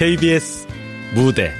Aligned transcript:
KBS 0.00 0.66
무대. 1.14 1.52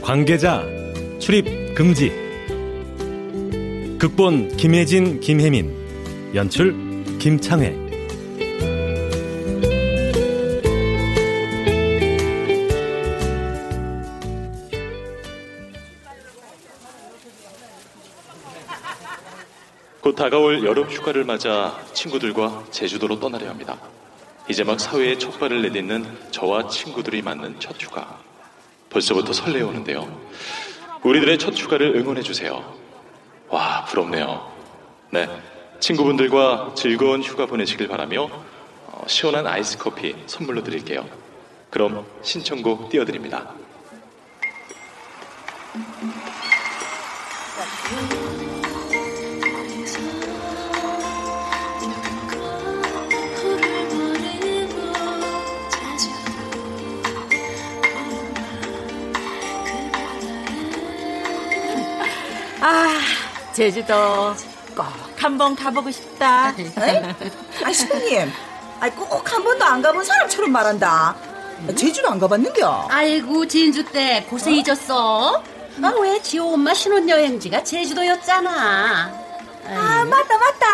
관계자 0.00 0.66
출입 1.18 1.74
금지. 1.74 2.12
극본 3.98 4.56
김혜진 4.56 5.20
김혜민. 5.20 5.70
연출 6.34 6.74
김창회 7.18 7.89
곧 20.10 20.16
다가올 20.16 20.66
여름 20.66 20.90
휴가를 20.90 21.22
맞아 21.22 21.78
친구들과 21.92 22.64
제주도로 22.72 23.20
떠나려 23.20 23.48
합니다. 23.48 23.78
이제 24.48 24.64
막 24.64 24.80
사회에 24.80 25.16
첫 25.18 25.38
발을 25.38 25.62
내딛는 25.62 26.32
저와 26.32 26.66
친구들이 26.66 27.22
맞는 27.22 27.60
첫 27.60 27.80
휴가. 27.80 28.18
벌써부터 28.88 29.32
설레오는데요. 29.32 30.20
우리들의 31.04 31.38
첫 31.38 31.56
휴가를 31.56 31.94
응원해 31.94 32.22
주세요. 32.22 32.74
와, 33.50 33.84
부럽네요. 33.84 34.50
네. 35.10 35.28
친구분들과 35.78 36.72
즐거운 36.74 37.22
휴가 37.22 37.46
보내시길 37.46 37.86
바라며 37.86 38.24
어, 38.86 39.04
시원한 39.06 39.46
아이스 39.46 39.78
커피 39.78 40.16
선물로 40.26 40.64
드릴게요. 40.64 41.08
그럼 41.70 42.04
신청곡 42.22 42.90
띄워드립니다. 42.90 43.54
제주도 63.64 64.34
꼭 64.74 64.86
한번 65.18 65.54
가보고 65.54 65.90
싶다. 65.90 66.54
아, 67.62 67.70
신부님. 67.70 68.32
아, 68.80 68.88
꼭 68.88 69.30
한 69.30 69.44
번도 69.44 69.62
안 69.62 69.82
가본 69.82 70.02
사람처럼 70.02 70.50
말한다. 70.50 71.14
아, 71.68 71.72
제주도 71.76 72.08
안 72.08 72.18
가봤는겨? 72.18 72.88
아이고 72.90 73.46
진주 73.46 73.84
때 73.84 74.24
고생이졌어. 74.30 75.42
아 75.82 75.92
왜 76.00 76.22
지호 76.22 76.54
엄마 76.54 76.72
신혼여행지가 76.72 77.62
제주도였잖아. 77.62 79.12
아, 79.66 80.04
맞다, 80.06 80.38
맞다. 80.38 80.66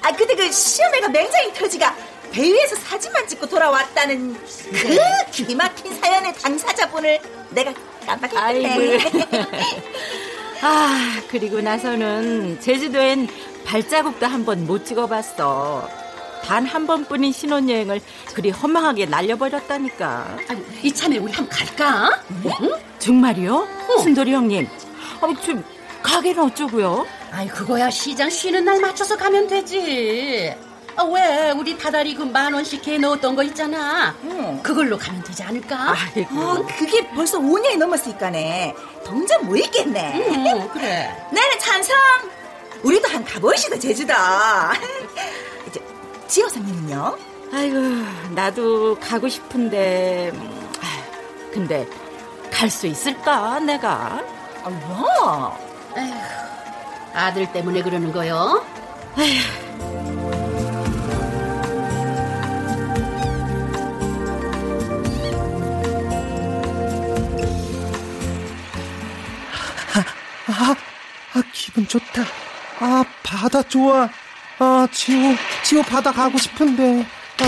아, 0.00 0.12
그때 0.16 0.36
그 0.36 0.52
시어머니가 0.52 1.08
맹장이 1.08 1.52
터지가 1.52 1.96
배 2.30 2.42
위에서 2.44 2.76
사진만 2.76 3.26
찍고 3.26 3.48
돌아왔다는 3.48 4.34
그 4.70 4.98
기막힌 5.32 6.00
사연의 6.00 6.32
당사자분을 6.34 7.18
내가 7.50 7.74
깜빡했네. 8.06 8.98
아, 10.60 11.20
그리고 11.30 11.60
나서는 11.60 12.60
제주도엔 12.60 13.28
발자국도 13.64 14.26
한 14.26 14.44
번 14.44 14.66
못 14.66 14.84
찍어봤어. 14.84 15.88
단 16.44 16.64
한 16.66 16.86
번뿐인 16.86 17.32
신혼여행을 17.32 18.00
그리 18.34 18.50
허망하게 18.50 19.06
날려버렸다니까. 19.06 20.38
아이고, 20.48 20.64
이참에 20.82 21.18
우리 21.18 21.32
한번 21.32 21.56
갈까? 21.58 22.20
응? 22.62 22.70
정말이요? 22.98 23.68
순돌이 24.02 24.32
형님. 24.32 24.66
아, 25.20 25.40
좀 25.42 25.62
가게는 26.02 26.44
어쩌고요? 26.44 27.06
아이 27.30 27.46
그거야 27.48 27.90
시장 27.90 28.30
쉬는 28.30 28.64
날 28.64 28.80
맞춰서 28.80 29.16
가면 29.16 29.48
되지. 29.48 30.54
아, 30.98 31.04
왜 31.04 31.50
우리 31.52 31.78
다달이 31.78 32.14
그 32.14 32.24
만 32.24 32.52
원씩 32.52 32.86
해 32.88 32.98
넣었던 32.98 33.36
거 33.36 33.42
있잖아. 33.44 34.14
응. 34.24 34.60
그걸로 34.62 34.98
가면 34.98 35.22
되지 35.22 35.42
않을까? 35.44 35.94
아이고. 36.14 36.40
어, 36.40 36.66
그게 36.76 37.08
벌써 37.10 37.38
5년이 37.38 37.78
넘었으니까네. 37.78 38.74
동전 39.04 39.46
뭐 39.46 39.56
있겠네. 39.56 40.12
응, 40.28 40.68
그래. 40.72 41.08
나는 41.32 41.58
찬성. 41.60 41.96
우리도 42.82 43.08
한 43.08 43.24
가보시다 43.24 43.78
제주도. 43.78 44.12
이제 45.68 45.80
지호사님은요? 46.26 47.16
아이고, 47.52 47.76
나도 48.34 48.98
가고 49.00 49.28
싶은데. 49.28 50.32
근데 51.52 51.86
갈 52.52 52.68
수 52.70 52.86
있을까, 52.86 53.58
내가? 53.60 54.20
아, 54.64 54.68
뭐? 54.68 55.56
에휴, 55.96 56.12
아들 57.14 57.50
때문에 57.52 57.82
그러는 57.82 58.12
거요. 58.12 58.64
아, 59.16 59.22
아, 71.38 71.42
기분 71.52 71.86
좋다. 71.86 72.22
아, 72.80 73.04
바다 73.22 73.62
좋아. 73.62 74.08
아, 74.58 74.88
지호, 74.90 75.36
지호 75.62 75.82
바다 75.82 76.10
가고 76.10 76.36
싶은데. 76.36 77.06
아, 77.40 77.44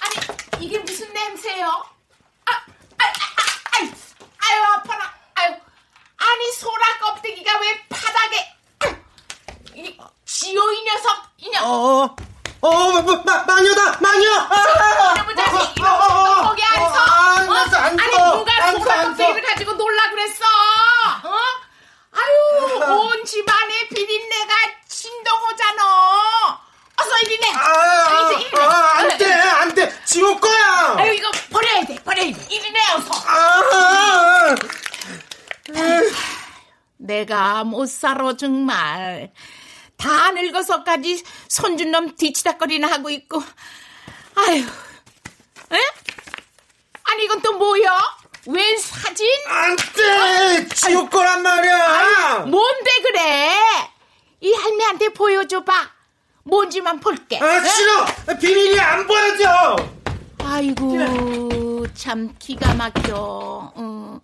아니 0.00 0.64
이게 0.66 0.76
무슨 0.80 1.12
냄새요? 1.12 1.66
아, 1.66 2.50
아, 2.52 3.04
아, 3.04 3.04
아, 3.04 3.78
아이, 3.78 3.84
아유 3.86 4.64
아파라. 4.74 5.14
아유, 5.36 5.54
아니 6.16 6.52
소라 6.54 6.98
껍데기가 7.00 7.58
왜 7.60 7.86
바닥에? 7.90 8.52
아유, 8.80 8.96
이 9.76 9.96
지호 10.24 10.72
이 10.72 10.82
녀석, 10.82 11.22
이 11.36 11.48
녀석. 11.50 11.64
어, 11.68 12.16
어, 12.62 13.02
마, 13.02 13.22
마, 13.24 13.44
마녀다, 13.44 13.98
마녀! 14.00 14.30
아, 14.50 15.14
이놈의 15.16 15.36
자식, 15.36 15.78
이놈 15.78 15.86
너 15.88 16.42
거기 16.48 16.64
앉아. 16.64 16.98
아, 16.98 17.36
앉았어, 17.38 17.76
앉아. 17.76 18.02
아니 18.02 18.16
누가 18.16 18.64
앉아, 18.64 18.78
소라 18.80 18.94
앉아. 19.00 19.08
껍데기를 19.10 19.42
가지고 19.42 19.72
놀라 19.74 20.10
그랬어? 20.10 20.44
어? 21.24 21.36
아유, 22.12 22.92
온 22.92 23.24
집안의 23.24 23.88
비린내가 23.90 24.54
진동오잖아. 24.88 26.60
어서 26.98 27.18
이리네. 27.24 27.52
아, 27.54 28.30
이리, 28.32 28.42
이리. 28.44 28.58
아, 28.58 28.92
안 28.98 29.18
돼, 29.18 29.32
안 29.32 29.74
돼. 29.74 30.04
지호 30.06 30.40
거야! 30.40 30.94
아유 30.96 31.12
이거 31.12 31.30
버려야 31.52 31.84
돼, 31.84 31.94
버려야 32.02 32.32
돼. 32.32 32.46
이리네 32.48 32.80
어서. 32.94 33.10
아, 33.26 34.54
내가 36.96 37.64
못 38.16 38.28
살아 38.28 38.36
정말 38.36 39.32
다 39.96 40.30
늙어서까지 40.30 41.22
손준 41.48 41.90
놈 41.90 42.16
뒤치다거리나 42.16 42.88
하고 42.90 43.10
있고 43.10 43.42
아유 44.34 44.64
에? 45.72 45.76
아니 47.04 47.24
이건 47.24 47.40
또 47.42 47.52
뭐야? 47.54 48.16
웬 48.48 48.78
사진? 48.78 49.26
안 49.48 49.76
돼! 49.76 50.68
지호 50.68 51.08
거란 51.08 51.42
말이야! 51.42 52.46
뭔데 52.46 52.90
그래? 53.02 53.50
이 54.40 54.52
할매한테 54.52 55.08
보여줘봐 55.10 55.72
뭔지만 56.44 57.00
볼게 57.00 57.38
아, 57.40 57.56
에? 57.56 57.68
싫어! 57.68 58.06
비밀이 58.38 58.78
안 58.78 59.06
보여져! 59.06 59.76
아이고 60.44 61.86
참 61.94 62.34
기가 62.38 62.74
막혀 62.74 63.72
응. 63.78 64.20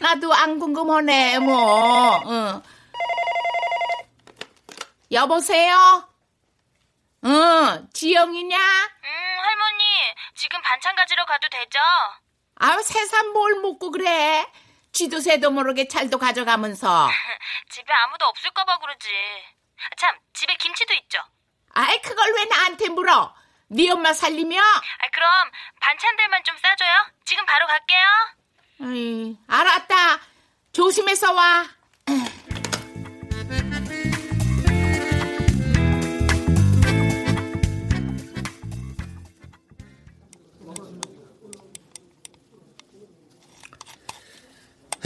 하나도 0.00 0.32
안 0.32 0.58
궁금하네 0.58 1.38
뭐 1.40 2.22
응. 2.26 2.62
여보세요? 5.14 6.08
응 7.24 7.88
지영이냐? 7.94 8.56
음, 8.58 9.38
할머니, 9.38 9.84
지금 10.34 10.60
반찬 10.60 10.94
가지러 10.96 11.24
가도 11.24 11.48
되죠? 11.48 11.78
아유 12.56 12.82
새삼 12.82 13.28
뭘 13.32 13.54
먹고 13.60 13.90
그래 13.92 14.44
쥐도 14.92 15.20
새도 15.20 15.50
모르게 15.50 15.88
잘도 15.88 16.18
가져가면서 16.18 17.08
집에 17.70 17.92
아무도 17.92 18.26
없을까봐 18.26 18.78
그러지. 18.78 19.08
참, 19.96 20.16
집에 20.32 20.54
김치도 20.56 20.94
있죠? 20.94 21.18
아이 21.74 22.00
그걸 22.02 22.32
왜 22.34 22.44
나한테 22.46 22.88
물어 22.88 23.34
네 23.68 23.90
엄마 23.90 24.12
살리며 24.12 24.60
아, 24.60 25.08
그럼 25.12 25.50
반찬들만 25.80 26.42
좀 26.44 26.56
싸줘요. 26.58 27.06
지금 27.24 27.46
바로 27.46 27.66
갈게요. 27.66 28.06
아이, 28.82 29.36
알았다 29.48 30.20
조심해서 30.72 31.32
와 31.32 31.66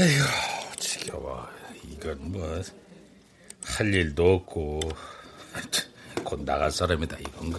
아휴, 0.01 0.77
지겨워. 0.77 1.49
이건 1.83 2.31
뭐, 2.31 2.63
할 3.65 3.93
일도 3.93 4.35
없고, 4.35 4.79
곧 6.23 6.45
나갈 6.45 6.71
사람이다, 6.71 7.17
이건가. 7.19 7.59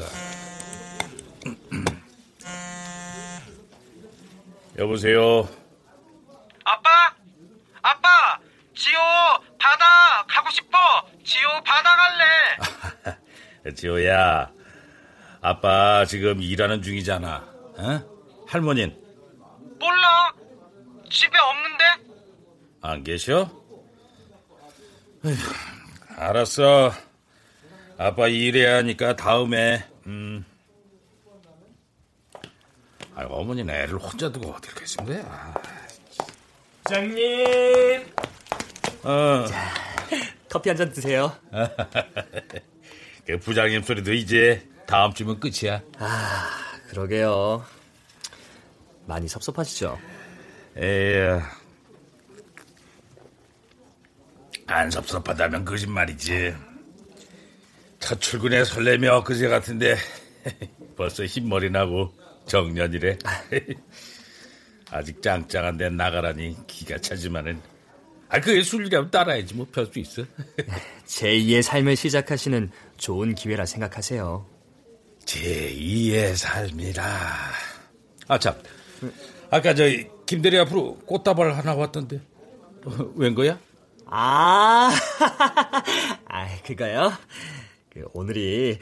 여보세요? 4.77 5.49
아빠? 6.63 7.13
아빠! 7.81 8.39
지호 8.73 8.97
바다 9.59 10.23
가고 10.25 10.49
싶어! 10.49 10.77
지호 11.25 11.49
바다 11.65 11.93
갈래! 13.03 13.19
지호야, 13.75 14.49
아빠 15.41 16.05
지금 16.05 16.41
일하는 16.41 16.81
중이잖아. 16.81 17.35
어? 17.79 18.45
할머니는 18.47 18.97
몰라! 19.77 20.33
집에 21.09 21.37
없는데? 21.37 21.98
안 22.81 23.03
계셔? 23.03 23.49
에휴, 25.25 25.35
알았어. 26.15 26.91
아빠 27.97 28.27
일해야 28.27 28.77
하니까 28.77 29.15
다음에, 29.15 29.85
음. 30.07 30.45
아, 33.15 33.25
어머니는 33.25 33.73
애를 33.73 33.95
혼자 33.97 34.31
두고 34.31 34.51
어딜 34.51 34.73
계신 34.75 35.03
거야? 35.05 35.53
부장님! 36.85 38.05
어. 39.03 39.45
커피 40.49 40.69
한 40.69 40.77
잔 40.77 40.91
드세요. 40.91 41.35
그 43.27 43.37
부장님 43.39 43.83
소리도 43.83 44.13
이제 44.13 44.65
다음 44.87 45.13
주면 45.13 45.39
끝이야. 45.39 45.81
아, 45.99 46.49
그러게요. 46.89 47.63
많이 49.05 49.27
섭섭하시죠? 49.27 49.99
에휴. 50.77 51.41
안 54.69 54.91
섭섭하다면 54.91 55.65
거짓말이지. 55.65 56.53
첫 57.99 58.21
출근에 58.21 58.63
설레며 58.63 59.23
그제 59.23 59.47
같은데 59.47 59.95
벌써 60.95 61.25
흰머리 61.25 61.69
나고 61.69 62.13
정년이래. 62.47 63.17
아직 64.91 65.21
짱짱한 65.21 65.77
데 65.77 65.89
나가라니 65.89 66.55
기가 66.67 66.97
차지만은 66.97 67.61
아 68.29 68.39
그게 68.39 68.61
술이라면 68.61 69.11
따라야지 69.11 69.55
뭐 69.55 69.65
별 69.71 69.85
수 69.87 69.99
있어. 69.99 70.23
제2의 71.05 71.61
삶을 71.61 71.95
시작하시는 71.95 72.71
좋은 72.97 73.33
기회라 73.35 73.65
생각하세요. 73.65 74.45
제2의 75.25 76.35
삶이라. 76.35 77.03
아 78.27 78.37
참, 78.39 78.55
아까 79.49 79.73
저 79.73 79.83
김대리 80.27 80.57
앞으로 80.59 80.97
꽃다발 81.05 81.53
하나 81.55 81.73
왔던데 81.73 82.21
어, 82.85 83.11
웬 83.15 83.33
거야? 83.33 83.59
아, 84.11 84.89
아 86.27 86.61
그거요? 86.65 87.11
그 87.89 88.05
오늘이 88.13 88.79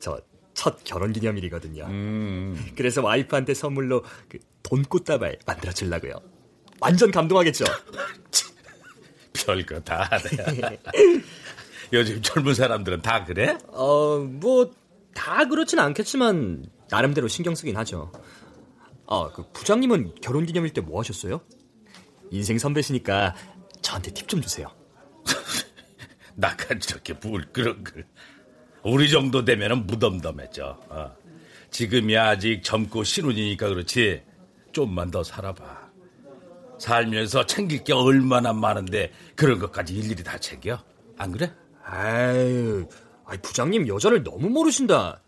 저 0.00 0.20
첫 0.58 0.82
결혼 0.82 1.12
기념일이거든요. 1.12 1.84
음. 1.84 2.72
그래서 2.76 3.00
와이프한테 3.00 3.54
선물로 3.54 4.02
그 4.28 4.38
돈꽃다발 4.64 5.38
만들어 5.46 5.70
주려고요. 5.70 6.14
완전 6.80 7.12
감동하겠죠? 7.12 7.64
별거 9.46 9.78
다 9.82 10.08
하네. 10.10 10.80
요즘 11.92 12.20
젊은 12.22 12.54
사람들은 12.54 13.02
다 13.02 13.24
그래? 13.24 13.56
어, 13.68 14.18
뭐, 14.18 14.72
다 15.14 15.44
그렇진 15.46 15.78
않겠지만, 15.78 16.66
나름대로 16.90 17.28
신경 17.28 17.54
쓰긴 17.54 17.76
하죠. 17.76 18.10
아, 19.06 19.30
그 19.32 19.44
부장님은 19.52 20.16
결혼 20.20 20.44
기념일 20.44 20.72
때 20.72 20.80
뭐 20.80 20.98
하셨어요? 20.98 21.40
인생 22.32 22.58
선배시니까 22.58 23.36
저한테 23.82 24.12
팁 24.12 24.28
좀 24.28 24.40
주세요. 24.40 24.70
나까지 26.34 26.88
저렇게 26.88 27.18
불끄렁끄 27.18 28.04
우리 28.84 29.10
정도 29.10 29.44
되면은 29.44 29.86
무덤덤해져. 29.86 30.78
어. 30.88 31.16
지금이 31.70 32.16
아직 32.16 32.62
젊고 32.62 33.04
신혼이니까 33.04 33.68
그렇지. 33.68 34.22
좀만 34.72 35.10
더 35.10 35.22
살아봐. 35.22 35.88
살면서 36.78 37.44
챙길 37.46 37.82
게 37.82 37.92
얼마나 37.92 38.52
많은데 38.52 39.12
그런 39.34 39.58
것까지 39.58 39.94
일일이 39.94 40.22
다 40.22 40.38
챙겨? 40.38 40.78
안 41.16 41.32
그래? 41.32 41.52
아유, 41.84 42.86
아이, 43.24 43.36
부장님 43.38 43.88
여자를 43.88 44.22
너무 44.22 44.48
모르신다. 44.48 45.20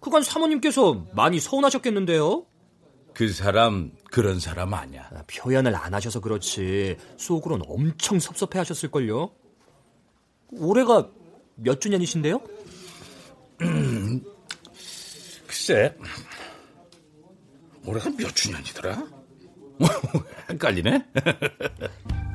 그간 0.00 0.22
사모님께서 0.22 1.06
많이 1.12 1.38
서운하셨겠는데요? 1.40 2.46
그 3.14 3.28
사람 3.32 3.90
그런 4.10 4.40
사람 4.40 4.74
아니야. 4.74 5.08
아, 5.12 5.22
표현을 5.26 5.74
안 5.74 5.94
하셔서 5.94 6.20
그렇지 6.20 6.96
속으론 7.16 7.62
엄청 7.66 8.18
섭섭해 8.18 8.58
하셨을걸요? 8.58 9.30
올해가 10.52 11.10
몇 11.56 11.80
주년이신데요? 11.80 12.40
글쎄, 15.46 15.94
올해가 17.84 18.10
몇 18.10 18.34
주년이더라? 18.34 19.06
헷갈리네? 20.50 21.06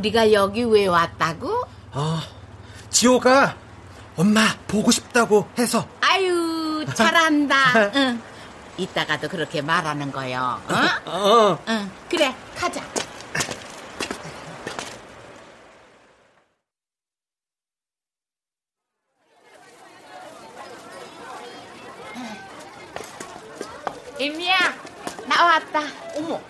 우리가 0.00 0.32
여기 0.32 0.62
왜 0.64 0.86
왔다고? 0.86 1.62
아, 1.92 2.22
지호가 2.88 3.54
엄마 4.16 4.40
보고 4.66 4.90
싶다고 4.90 5.46
해서. 5.58 5.86
아유, 6.00 6.86
잘한다. 6.94 7.56
응. 7.94 8.22
이따가도 8.78 9.28
그렇게 9.28 9.60
말하는 9.60 10.10
거요. 10.10 10.58
어? 11.04 11.10
어. 11.10 11.58
응. 11.68 11.90
그래, 12.08 12.34
가자. 12.56 12.82
임미야, 24.18 24.56
나왔다. 25.26 25.80
어머, 26.16 26.40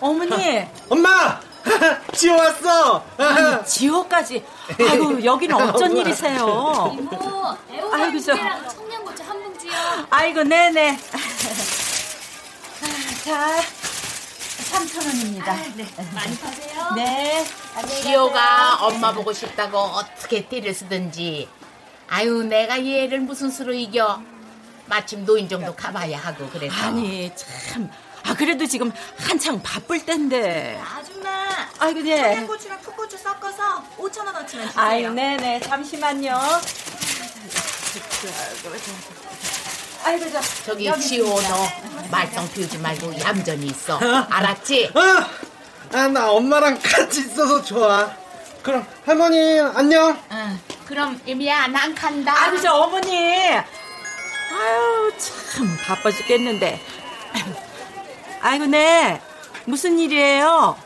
어머니. 0.00 0.66
엄마! 0.88 1.49
지호 2.14 2.36
왔어! 2.36 3.04
아니, 3.16 3.64
지호까지. 3.66 4.44
아이고, 4.78 5.22
여기는 5.24 5.54
어쩐 5.56 5.96
일이세요? 5.96 6.94
이모. 6.98 7.56
애호랑 7.70 8.18
청양고추 8.22 9.22
한 9.22 9.42
봉지요. 9.42 9.72
아이고, 10.10 10.42
네네. 10.44 10.98
자, 13.24 13.60
3,000원입니다. 14.72 15.74
네. 15.76 15.86
많이 16.14 16.38
파세요. 16.38 16.92
네. 16.96 17.44
지호가 18.02 18.78
엄마 18.86 19.12
보고 19.12 19.32
싶다고 19.32 19.78
어떻게 19.78 20.46
띠를 20.46 20.72
쓰든지. 20.74 21.48
아유, 22.08 22.42
내가 22.42 22.84
얘를 22.84 23.20
무슨 23.20 23.50
수로 23.50 23.72
이겨. 23.72 24.20
마침 24.86 25.24
노인 25.24 25.48
정도 25.48 25.74
가봐야 25.74 26.18
하고 26.18 26.48
그래서. 26.52 26.74
아니, 26.74 27.30
참. 27.36 27.88
아, 28.30 28.34
그래도 28.34 28.64
지금 28.64 28.92
한창 29.18 29.60
바쁠 29.60 30.06
텐데. 30.06 30.80
아줌마. 30.80 31.28
아이고, 31.80 32.00
네. 32.00 32.16
청양고추랑 32.16 32.80
풋고추 32.80 33.18
섞어서 33.18 33.82
5천 33.98 34.24
원어치면 34.24 34.68
주세요. 34.68 34.84
아이고, 34.86 35.10
네네. 35.10 35.60
잠시만요. 35.60 36.38
아이고, 40.04 40.30
저. 40.30 40.40
저기 40.64 40.92
지호. 41.00 41.40
너 41.42 41.66
말썽 42.12 42.54
피우지 42.54 42.78
말고 42.78 43.18
얌전히 43.18 43.66
있어. 43.66 43.98
알았지? 43.98 44.92
아, 44.94 45.28
아, 45.98 46.06
나 46.06 46.30
엄마랑 46.30 46.78
같이 46.80 47.22
있어서 47.22 47.60
좋아. 47.64 48.14
그럼 48.62 48.86
할머니 49.04 49.58
안녕. 49.74 50.16
응. 50.30 50.60
그럼 50.86 51.20
이미야 51.26 51.66
난 51.66 51.92
간다. 51.96 52.32
아이고, 52.44 52.60
저 52.60 52.74
어머니. 52.74 53.16
아유, 53.56 55.12
참 55.18 55.76
바빠 55.84 56.12
죽겠는데. 56.12 56.80
아 57.32 57.69
이고, 58.54 58.66
네. 58.66 59.20
무슨 59.66 59.98
일이에요? 59.98 60.76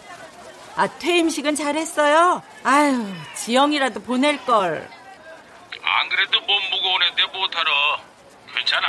아, 0.76 0.87
퇴임식은 0.99 1.54
잘했어요? 1.54 2.42
아유, 2.64 3.06
지영이라도 3.37 4.00
보낼걸. 4.02 4.88
안 5.82 6.08
그래도 6.08 6.40
몸 6.40 6.61
무거운데 6.70 7.25
못하러. 7.32 7.70
괜찮아. 8.54 8.88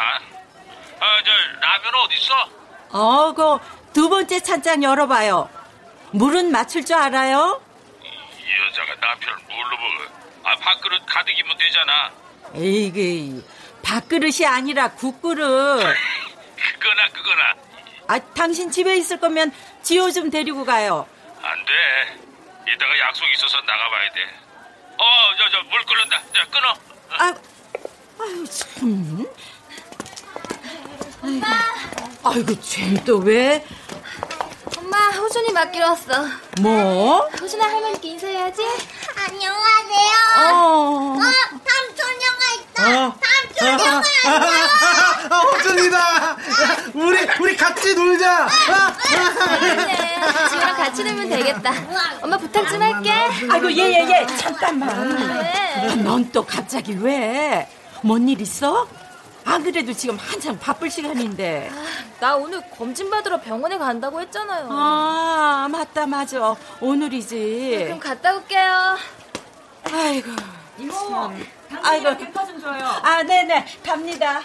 아, 1.00 1.06
저, 1.24 1.32
라면 1.60 1.96
어딨어? 2.06 2.50
어, 3.00 3.34
그 3.34 3.86
두 3.96 4.10
번째 4.10 4.42
찬장 4.42 4.84
열어봐요. 4.84 5.50
물은 6.12 6.52
맞출 6.52 6.84
줄 6.84 6.98
알아요? 6.98 7.62
이 8.04 8.68
여자가 8.68 8.94
남편을 9.00 9.38
뭘로 9.50 9.78
먹어? 9.78 10.12
아, 10.44 10.56
밥그릇 10.58 11.06
가득이면 11.06 11.58
되잖아. 11.58 12.12
에이그 12.56 13.48
밥그릇이 13.84 14.46
아니라 14.46 14.90
국그릇. 14.92 15.80
그거나 16.78 17.08
그거나 17.14 17.54
아, 18.08 18.20
당신 18.20 18.72
집에 18.72 18.96
있을 18.98 19.20
거면 19.20 19.52
지호 19.84 20.12
좀 20.12 20.30
데리고 20.30 20.64
가요. 20.64 21.08
안 21.42 21.66
돼. 21.66 22.72
이따가 22.74 23.00
약속 23.00 23.26
있어서 23.34 23.58
나가봐야 23.62 24.10
돼. 24.12 24.22
어, 24.98 25.04
저, 25.38 25.50
저, 25.50 25.64
물 25.64 25.84
끓는다. 25.86 26.22
자, 26.34 26.46
끊어. 26.50 26.76
아, 27.18 27.34
아유, 28.20 28.46
참. 28.48 29.26
엄마. 31.22 31.48
아이고, 32.24 32.60
쟨또 32.62 33.18
왜? 33.20 33.66
엄마, 34.78 35.10
호준이 35.12 35.52
맡기러 35.52 35.88
왔어. 35.90 36.26
뭐? 36.62 37.20
호준아 37.40 37.66
할머니께 37.66 38.10
인사해야지. 38.10 38.62
안녕하세요. 39.16 40.16
어. 40.38 41.18
어, 41.18 41.20
삼촌영아 41.66 42.44
있다. 42.56 43.06
어. 43.08 43.16
삼촌영아 43.58 44.02
안녕. 44.26 45.30
아, 45.30 45.40
호준이다. 45.40 46.38
우리 46.94 47.28
우리 47.42 47.56
같이 47.58 47.94
놀자. 47.96 48.48
그래, 49.10 50.20
지호랑 50.50 50.78
같이 50.78 51.04
놀면 51.04 51.30
되겠다. 51.30 51.74
엄마 52.22 52.38
부탁 52.38 52.68
좀 52.70 52.82
할게. 52.82 53.12
아이고, 53.52 53.72
예, 53.72 53.78
예, 53.78 54.08
예. 54.22 54.38
잠깐만. 54.38 55.40
왜? 55.42 55.96
넌또 55.96 56.46
갑자기 56.46 56.98
왜? 57.00 57.68
뭔 58.02 58.28
일 58.28 58.42
있어? 58.42 58.88
안 59.46 59.64
그래도 59.64 59.94
지금 59.94 60.18
한참 60.18 60.58
바쁠 60.60 60.90
시간인데. 60.90 61.72
나 62.20 62.36
오늘 62.36 62.62
검진 62.72 63.10
받으러 63.12 63.40
병원에 63.40 63.78
간다고 63.78 64.20
했잖아요. 64.22 64.68
아, 64.72 65.68
맞다, 65.72 66.08
맞아. 66.08 66.56
오늘이지. 66.82 67.84
그럼 67.86 68.00
갔다 68.00 68.36
올게요. 68.36 68.98
아이고. 69.84 70.32
이모, 70.80 70.94
아이고. 71.84 72.18
백화 72.18 72.46
좀 72.46 72.60
줘요. 72.60 72.86
아, 73.04 73.22
네네. 73.24 73.66
갑니다. 73.86 74.42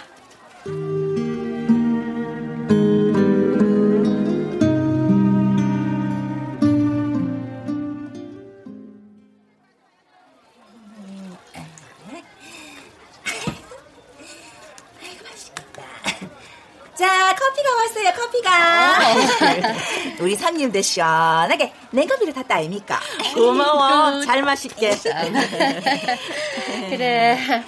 우리 20.21 20.37
상님도 20.37 20.81
시원하게 20.83 21.73
냉커피를 21.91 22.33
탔다 22.35 22.57
아닙니까? 22.57 23.01
고마워. 23.35 24.21
잘 24.25 24.43
마실게. 24.43 24.97
그래. 26.91 27.65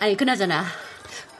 아니, 0.00 0.16
그나저나. 0.16 0.64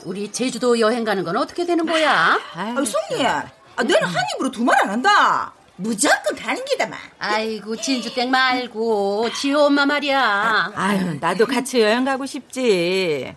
우리 0.04 0.30
제주도 0.30 0.78
여행 0.80 1.02
가는 1.04 1.24
건 1.24 1.36
어떻게 1.36 1.64
되는 1.66 1.84
거야? 1.86 2.38
아, 2.54 2.74
송님, 2.84 3.26
아, 3.26 3.44
너는 3.82 4.02
한 4.04 4.24
입으로 4.36 4.50
두 4.50 4.62
말 4.64 4.80
안 4.82 4.90
한다. 4.90 5.52
무조건 5.76 6.36
가는 6.36 6.64
기다만. 6.64 6.98
아이고, 7.18 7.74
진주땡 7.76 8.30
말고, 8.30 9.30
지호 9.32 9.62
엄마 9.62 9.84
말이야. 9.86 10.72
아유, 10.76 11.16
나도 11.20 11.46
같이 11.46 11.80
여행 11.80 12.04
가고 12.04 12.26
싶지. 12.26 13.34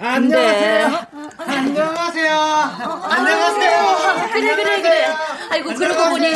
안녕하세요. 0.00 1.06
안녕하세요. 1.38 2.40
안녕하세요. 3.02 4.28
그래, 4.32 4.54
그래, 4.54 4.82
그래. 4.82 5.06
아이고, 5.50 5.74
그러고 5.74 6.10
보니, 6.10 6.26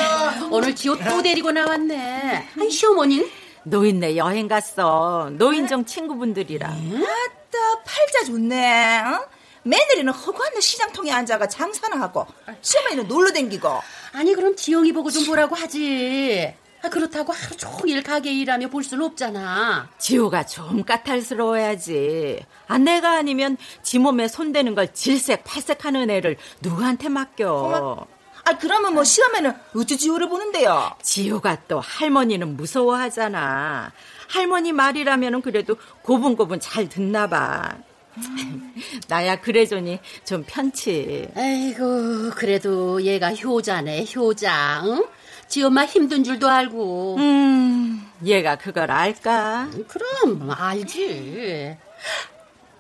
오늘 0.51 0.75
지호 0.75 0.97
또 0.99 1.23
데리고 1.23 1.53
나왔네. 1.53 2.49
아니, 2.59 2.71
시어머니는? 2.71 3.31
노인네 3.63 4.17
여행 4.17 4.49
갔어. 4.49 5.31
노인정 5.35 5.85
친구분들이랑. 5.85 6.73
아따, 6.73 7.83
팔자 7.87 8.25
좋네. 8.27 9.01
어? 9.03 9.29
며느리는 9.63 10.13
허구한 10.13 10.61
시장통에 10.61 11.13
앉아가 11.13 11.47
장사나 11.47 12.01
하고, 12.01 12.27
시어머니는 12.63 13.07
놀러 13.07 13.31
댕기고. 13.33 13.69
아니, 14.13 14.35
그럼 14.35 14.57
지영이 14.57 14.93
보고 14.93 15.09
좀 15.09 15.25
보라고 15.25 15.55
하지. 15.55 16.53
아, 16.83 16.89
그렇다고 16.89 17.33
하루 17.33 17.57
종일 17.57 18.03
가게 18.03 18.33
일하며 18.33 18.69
볼 18.69 18.83
수는 18.83 19.05
없잖아. 19.05 19.89
지호가 19.99 20.45
좀 20.47 20.83
까탈스러워야지. 20.85 22.45
아, 22.67 22.79
내가 22.79 23.13
아니면 23.13 23.57
지 23.83 23.99
몸에 23.99 24.27
손대는 24.27 24.75
걸 24.75 24.93
질색 24.93 25.45
팔색하는 25.45 26.11
애를 26.11 26.37
누구한테 26.61 27.09
맡겨. 27.09 28.07
아, 28.45 28.59
그러면 28.59 28.95
뭐 28.95 29.05
시험에는 29.05 29.55
어찌 29.77 29.97
지호를 29.97 30.29
보는데요? 30.29 30.93
지호가 31.01 31.59
또 31.69 31.79
할머니는 31.79 32.57
무서워하잖아. 32.57 33.93
할머니 34.29 34.73
말이라면 34.73 35.43
그래도 35.43 35.77
고분고분 36.03 36.59
잘 36.59 36.89
듣나 36.89 37.29
봐. 37.29 37.77
나야 39.09 39.41
그래저니 39.41 40.01
좀 40.25 40.45
편치. 40.47 41.29
아이고, 41.37 42.31
그래도 42.35 43.01
얘가 43.03 43.33
효자네, 43.33 44.07
효자, 44.15 44.83
응? 44.87 45.05
지 45.53 45.63
엄마 45.63 45.85
힘든 45.85 46.25
줄도 46.25 46.49
알고. 46.49 47.17
음, 47.19 48.11
얘가 48.25 48.57
그걸 48.57 48.91
알까? 48.91 49.69
그럼, 49.87 50.51
알지. 50.51 51.77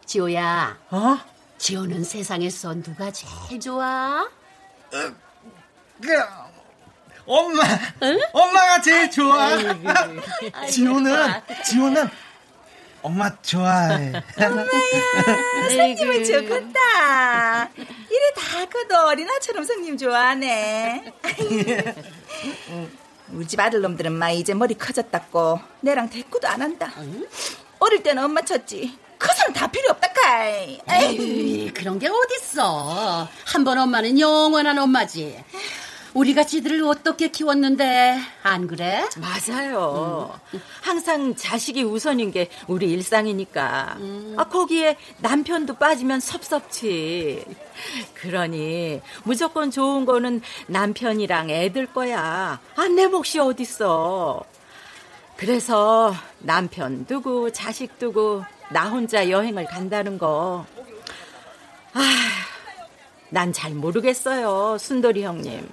지호야. 0.07 0.79
어? 0.91 1.19
지호는 1.59 2.03
세상에서 2.03 2.73
누가 2.83 3.11
제일 3.11 3.61
좋아? 3.61 4.27
그, 4.91 6.19
엄마. 7.27 7.63
엄마가 8.33 8.81
제일 8.81 9.11
좋아. 9.11 9.51
지호는 10.71 11.15
지호는 11.67 12.09
엄마 13.03 13.31
좋아해. 13.43 14.13
엄마야, 14.37 14.67
성님은 15.77 16.25
좋겠다. 16.25 17.69
이래 17.75 18.33
다 18.37 18.65
커도 18.67 19.07
어린아처럼 19.09 19.65
성님 19.65 19.97
좋아하네. 19.99 21.13
우리 23.33 23.47
집 23.47 23.59
아들놈들은 23.59 24.13
마 24.13 24.31
이제 24.31 24.55
머리 24.55 24.75
커졌다고 24.75 25.59
내랑 25.81 26.11
대꾸도 26.11 26.47
안 26.47 26.63
한다. 26.63 26.93
어릴 27.81 28.03
때는 28.03 28.23
엄마 28.25 28.41
쳤지. 28.43 28.97
커서는 29.19 29.53
다 29.53 29.67
필요 29.69 29.91
없다 29.91 30.13
카이. 30.13 30.81
에이, 30.89 31.71
그런 31.75 31.99
게 31.99 32.09
어딨어. 32.09 33.29
한 33.47 33.65
번 33.65 33.79
엄마는 33.79 34.19
영원한 34.19 34.79
엄마지. 34.79 35.43
우리가 36.15 36.45
지들을 36.45 36.85
어떻게 36.85 37.29
키웠는데 37.29 38.19
안 38.43 38.67
그래? 38.67 39.09
맞아요. 39.17 40.39
항상 40.83 41.35
자식이 41.35 41.83
우선인 41.85 42.31
게 42.31 42.49
우리 42.67 42.91
일상이니까. 42.93 43.97
아, 44.37 44.45
거기에 44.45 44.97
남편도 45.21 45.75
빠지면 45.77 46.21
섭섭지. 46.21 47.45
그러니 48.15 49.01
무조건 49.25 49.71
좋은 49.71 50.05
거는 50.05 50.43
남편이랑 50.67 51.49
애들 51.49 51.87
거야. 51.87 52.61
아, 52.77 52.89
내 52.89 53.07
몫이 53.07 53.39
어딨어. 53.39 54.45
그래서 55.37 56.15
남편 56.41 57.07
두고 57.07 57.51
자식 57.53 57.99
두고 57.99 58.45
나 58.71 58.89
혼자 58.91 59.31
여행을 59.31 59.65
간다는 59.65 60.19
거. 60.19 60.67
아, 61.95 62.01
난 63.31 63.51
잘 63.53 63.73
모르겠어요, 63.73 64.77
순돌이 64.79 65.23
형님. 65.25 65.67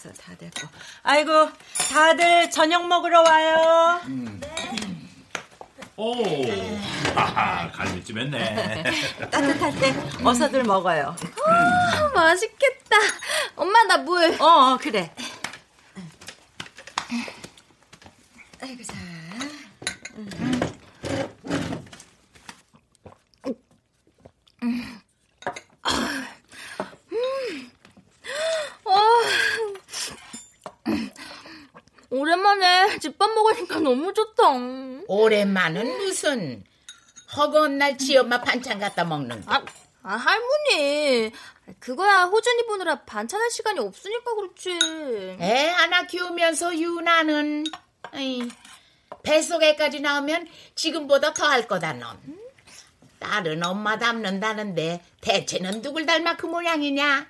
그래서 0.00 0.12
다 0.22 0.34
됐고. 0.36 0.68
아이고, 1.02 1.48
다들 1.90 2.50
저녁 2.50 2.86
먹으러 2.86 3.22
와요. 3.22 4.00
오, 5.96 6.12
하하, 7.14 7.70
갈비찜 7.72 8.18
했네. 8.18 8.82
따뜻할 9.30 9.74
때 9.80 9.94
어서들 10.22 10.64
먹어요. 10.64 11.16
아, 11.46 12.10
맛있겠다. 12.14 12.96
엄마, 13.56 13.82
나 13.84 13.96
물. 13.96 14.36
어, 14.38 14.44
어, 14.44 14.78
그래. 14.78 15.10
아이고, 18.60 18.84
자. 18.84 18.94
오랜만에 32.10 32.98
집밥 32.98 33.30
먹으니까 33.30 33.80
너무 33.96 34.12
좋다. 34.12 34.42
오랜만은 35.08 35.98
무슨 35.98 36.64
허건 37.36 37.78
날 37.78 37.96
지엄마 37.98 38.40
반찬 38.40 38.78
갖다 38.78 39.04
먹는 39.04 39.44
거. 39.44 39.54
아, 39.54 39.62
아, 40.02 40.16
할머니. 40.16 41.32
그거야 41.80 42.24
호준이 42.24 42.66
보느라 42.66 43.00
반찬할 43.04 43.50
시간이 43.50 43.80
없으니까 43.80 44.34
그렇지. 44.34 44.78
애 45.40 45.68
하나 45.70 46.06
키우면서 46.06 46.78
유나는 46.78 47.64
에이, 48.14 48.48
뱃속에까지 49.22 50.00
나오면 50.00 50.46
지금보다 50.74 51.32
더 51.34 51.46
할 51.46 51.66
거다 51.66 51.94
넌. 51.94 52.16
딸은 53.18 53.64
엄마 53.64 53.98
닮는다는데 53.98 55.02
대체는 55.22 55.82
누굴 55.82 56.06
닮아 56.06 56.36
그 56.36 56.46
모양이냐? 56.46 57.26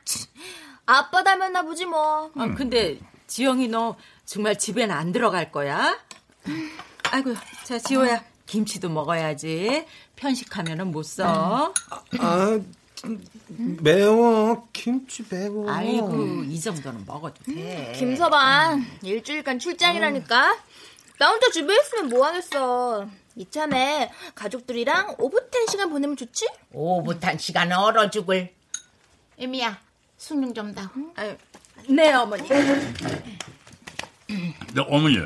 아빠 0.84 1.22
닮았나 1.22 1.62
보지 1.62 1.86
뭐. 1.86 2.30
아, 2.36 2.54
근데 2.56 2.98
지영이 3.28 3.68
너 3.68 3.96
정말 4.26 4.58
집엔 4.58 4.90
안 4.90 5.12
들어갈 5.12 5.50
거야? 5.50 5.98
아이고, 7.10 7.34
자 7.64 7.78
지호야 7.78 8.22
김치도 8.46 8.88
먹어야지. 8.88 9.84
편식하면은 10.16 10.90
못 10.90 11.02
써. 11.04 11.72
아, 12.18 12.60
매워. 13.82 14.68
김치 14.72 15.24
매워. 15.28 15.70
아이고 15.70 16.44
이 16.44 16.58
정도는 16.60 17.04
먹어도 17.06 17.42
돼. 17.44 17.92
김서방 17.96 18.84
일주일간 19.02 19.58
출장이라니까. 19.58 20.56
나 21.18 21.28
혼자 21.30 21.50
집에 21.50 21.74
있으면 21.74 22.08
뭐 22.08 22.26
하겠어. 22.26 23.06
이참에 23.36 24.10
가족들이랑 24.34 25.16
오붓한 25.18 25.66
시간 25.70 25.90
보내면 25.90 26.16
좋지? 26.16 26.46
오붓한 26.72 27.38
시간 27.38 27.70
얼어 27.72 28.10
죽을. 28.10 28.52
애미야, 29.38 29.78
숭늉 30.16 30.54
좀 30.54 30.74
다. 30.74 30.90
네 31.88 32.12
어머니. 32.14 32.48
네, 34.28 34.82
어머니, 34.88 35.18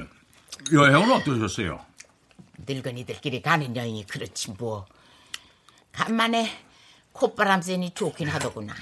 여행은 0.73 1.11
어떠셨어요? 1.13 1.81
늙은이들끼리 2.67 3.43
가는 3.43 3.75
여행이 3.75 4.07
그렇지 4.07 4.53
뭐. 4.59 4.87
간만에 5.93 6.51
콧바람 7.13 7.63
쐬니 7.63 7.93
좋긴 7.95 8.29
하더구나. 8.29 8.75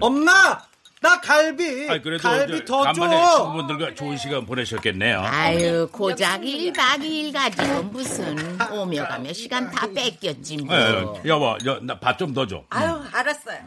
엄마! 0.00 0.60
나 1.00 1.20
갈비! 1.20 1.90
아, 1.90 2.00
그래도 2.00 2.22
갈비 2.22 2.64
저더 2.64 2.82
간만에 2.84 3.16
줘! 3.16 3.36
친구분들과 3.36 3.94
좋은 3.94 4.16
시간 4.16 4.46
보내셨겠네요. 4.46 5.20
아유, 5.20 5.88
고작 5.92 6.40
1박 6.40 6.74
2일 7.00 7.32
가지고 7.32 7.82
무슨 7.84 8.58
오며 8.72 9.06
가며 9.06 9.32
시간 9.32 9.70
다 9.70 9.86
뺏겼지 9.86 10.58
뭐. 10.58 10.74
예, 10.74 11.04
여보, 11.26 11.56
밥좀 12.00 12.32
더 12.32 12.46
줘. 12.46 12.64
아유 12.70 13.02
알았어요. 13.12 13.58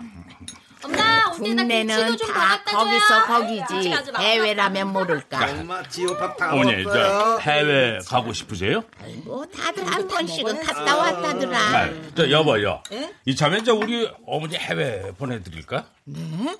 국내는 1.38 2.17
다. 2.17 2.63
거기서 2.63 3.25
거기지. 3.25 3.94
해외라면 4.17 4.94
모를까. 4.94 5.51
엄마, 5.51 5.84
지호 5.84 6.15
밥다 6.17 6.53
어머니, 6.53 6.84
저 6.84 6.89
먹었어요. 6.89 7.39
해외 7.41 8.00
가고 8.08 8.34
싶으세요? 8.34 8.84
뭐 9.24 9.46
다들 9.46 9.86
한 9.86 10.08
번씩은 10.08 10.63
갔다 10.63 10.98
왔다더라. 10.98 11.60
아, 11.60 11.89
저 12.15 12.29
여보요. 12.29 12.82
예? 12.91 13.13
이참에 13.25 13.63
저 13.63 13.74
우리 13.74 14.10
어머니 14.25 14.56
해외 14.56 15.12
보내드릴까? 15.17 15.86
네? 16.06 16.58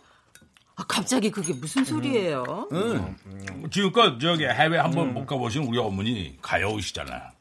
아, 0.76 0.84
갑자기 0.88 1.32
그게 1.32 1.54
무슨 1.54 1.84
소리예요? 1.84 2.68
응. 2.72 3.16
지금껏 3.72 4.20
저기 4.20 4.46
해외 4.46 4.78
한번 4.78 5.14
못 5.14 5.26
가보신 5.26 5.64
우리 5.64 5.80
어머니 5.80 6.38
가여우시잖아. 6.42 7.32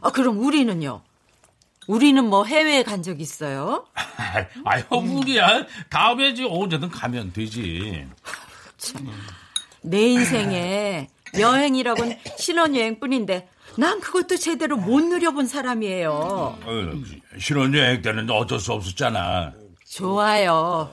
아 0.00 0.10
그럼 0.10 0.38
우리는요? 0.44 1.02
우리는 1.86 2.24
뭐 2.24 2.44
해외에 2.44 2.82
간 2.82 3.02
적 3.02 3.20
있어요? 3.20 3.86
아유, 4.64 4.82
우리야. 4.90 5.66
다음에 5.90 6.34
언제든 6.48 6.88
가면 6.88 7.32
되지. 7.32 8.06
내 9.82 10.00
인생에 10.08 11.08
여행이라곤 11.38 12.16
신혼여행뿐인데 12.38 13.48
난 13.76 14.00
그것도 14.00 14.36
제대로 14.36 14.76
못 14.76 15.00
누려본 15.02 15.46
사람이에요. 15.46 16.12
어, 16.12 16.58
신혼여행 17.38 18.00
때는 18.02 18.30
어쩔 18.30 18.58
수 18.60 18.72
없었잖아. 18.72 19.52
좋아요. 19.86 20.90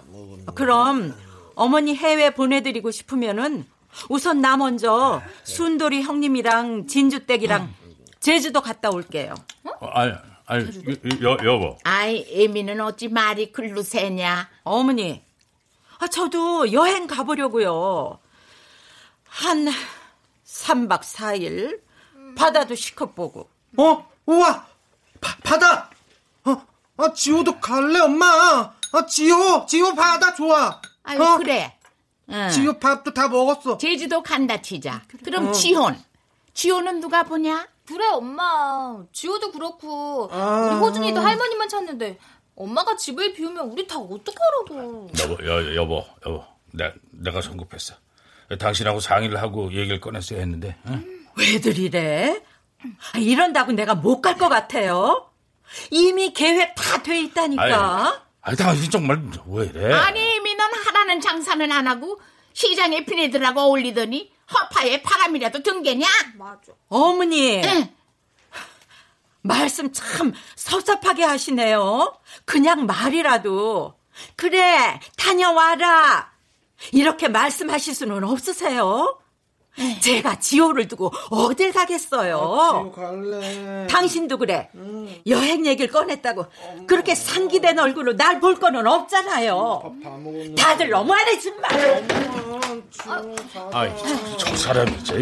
그럼 0.55 1.15
어머니 1.55 1.95
해외 1.95 2.31
보내드리고 2.31 2.91
싶으면은 2.91 3.65
우선 4.09 4.41
나 4.41 4.57
먼저 4.57 5.21
순돌이 5.43 6.01
형님이랑 6.01 6.87
진주댁이랑 6.87 7.73
제주도 8.19 8.61
갔다 8.61 8.89
올게요. 8.89 9.35
어, 9.79 9.85
아니, 9.87 10.13
아니, 10.51 10.65
여, 11.23 11.37
여보. 11.45 11.77
아이, 11.85 12.25
애미는 12.29 12.81
어찌 12.81 13.07
말이 13.07 13.53
글로 13.53 13.81
새냐. 13.81 14.49
어머니, 14.63 15.23
아, 15.99 16.07
저도 16.09 16.73
여행 16.73 17.07
가보려고요. 17.07 18.19
한 19.29 19.67
3박 20.45 21.03
4일 21.03 21.79
바다도 22.35 22.75
시컷 22.75 23.15
보고. 23.15 23.49
어? 23.77 24.11
우와! 24.25 24.67
바, 25.21 25.37
바다! 25.41 25.89
어, 26.43 26.65
아, 26.97 27.13
지호도 27.13 27.61
갈래, 27.61 27.99
엄마! 27.99 28.73
아, 28.91 29.05
지호! 29.07 29.65
지호 29.65 29.95
바다 29.95 30.35
좋아! 30.35 30.81
아유, 31.03 31.21
어? 31.23 31.37
그래. 31.37 31.77
응. 32.29 32.49
지호 32.49 32.77
밥도 32.77 33.13
다 33.13 33.29
먹었어. 33.29 33.77
제주도 33.77 34.21
간다 34.21 34.61
치자. 34.61 35.01
그럼 35.23 35.47
어. 35.47 35.51
지혼. 35.53 35.97
지호는 36.53 36.99
누가 36.99 37.23
보냐? 37.23 37.67
그래 37.91 38.07
엄마. 38.07 39.03
지호도 39.11 39.51
그렇고 39.51 40.29
아. 40.31 40.69
우리 40.71 40.75
호준이도 40.79 41.19
할머니만 41.19 41.67
찾는데 41.69 42.17
엄마가 42.55 42.95
집을 42.95 43.33
비우면 43.33 43.69
우리 43.71 43.85
다 43.87 43.97
어떡하라고. 43.99 45.09
여보, 45.21 45.45
여, 45.45 45.75
여보, 45.75 46.05
여보. 46.25 46.43
내, 46.73 46.93
내가 47.11 47.41
성급했어. 47.41 47.95
당신하고 48.59 48.99
상의를 48.99 49.41
하고 49.41 49.71
얘기를 49.73 49.99
꺼냈어야 49.99 50.39
했는데. 50.39 50.77
응? 50.87 51.27
왜들 51.37 51.77
이래? 51.79 52.41
아, 53.13 53.17
이런다고 53.17 53.71
내가 53.73 53.95
못 53.95 54.21
갈 54.21 54.37
것 54.37 54.49
같아요? 54.49 55.29
이미 55.89 56.33
계획 56.33 56.75
다 56.75 57.01
돼 57.01 57.21
있다니까. 57.21 58.25
아니, 58.41 58.57
당신 58.57 58.89
정말 58.91 59.21
왜 59.47 59.65
이래? 59.67 59.93
아니, 59.93 60.19
애미는 60.19 60.65
하라는 60.85 61.21
장사는 61.21 61.71
안 61.71 61.87
하고 61.87 62.19
시장에 62.53 63.05
피네들하고 63.05 63.61
어울리더니 63.61 64.30
허파에 64.53 65.01
바람이라도 65.01 65.63
든 65.63 65.83
게냐? 65.83 66.07
맞아. 66.37 66.73
어머니. 66.89 67.61
말씀 69.41 69.91
참 69.91 70.33
섭섭하게 70.55 71.23
하시네요. 71.23 72.13
그냥 72.45 72.85
말이라도. 72.85 73.97
그래, 74.35 74.99
다녀와라. 75.17 76.31
이렇게 76.91 77.27
말씀하실 77.27 77.95
수는 77.95 78.23
없으세요? 78.23 79.20
제가 80.01 80.39
지호를 80.39 80.87
두고 80.87 81.11
어딜 81.29 81.71
가겠어요? 81.71 82.91
갈래. 82.95 83.87
당신도 83.87 84.37
그래. 84.37 84.69
여행 85.27 85.65
얘기를 85.65 85.89
꺼냈다고 85.91 86.45
그렇게 86.87 87.15
상기된 87.15 87.79
얼굴로 87.79 88.13
날 88.17 88.41
볼 88.41 88.55
거는 88.55 88.85
없잖아요. 88.87 89.95
다들 90.57 90.89
너무하네 90.89 91.39
정말. 91.39 92.03
아이, 93.71 93.91
저, 93.97 94.37
저 94.37 94.55
사람이, 94.55 95.03
저. 95.03 95.15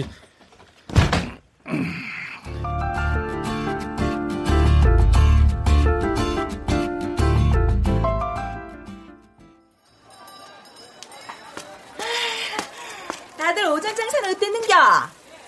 오전 13.71 13.95
장사는 13.95 14.31
어땠는겨? 14.31 14.75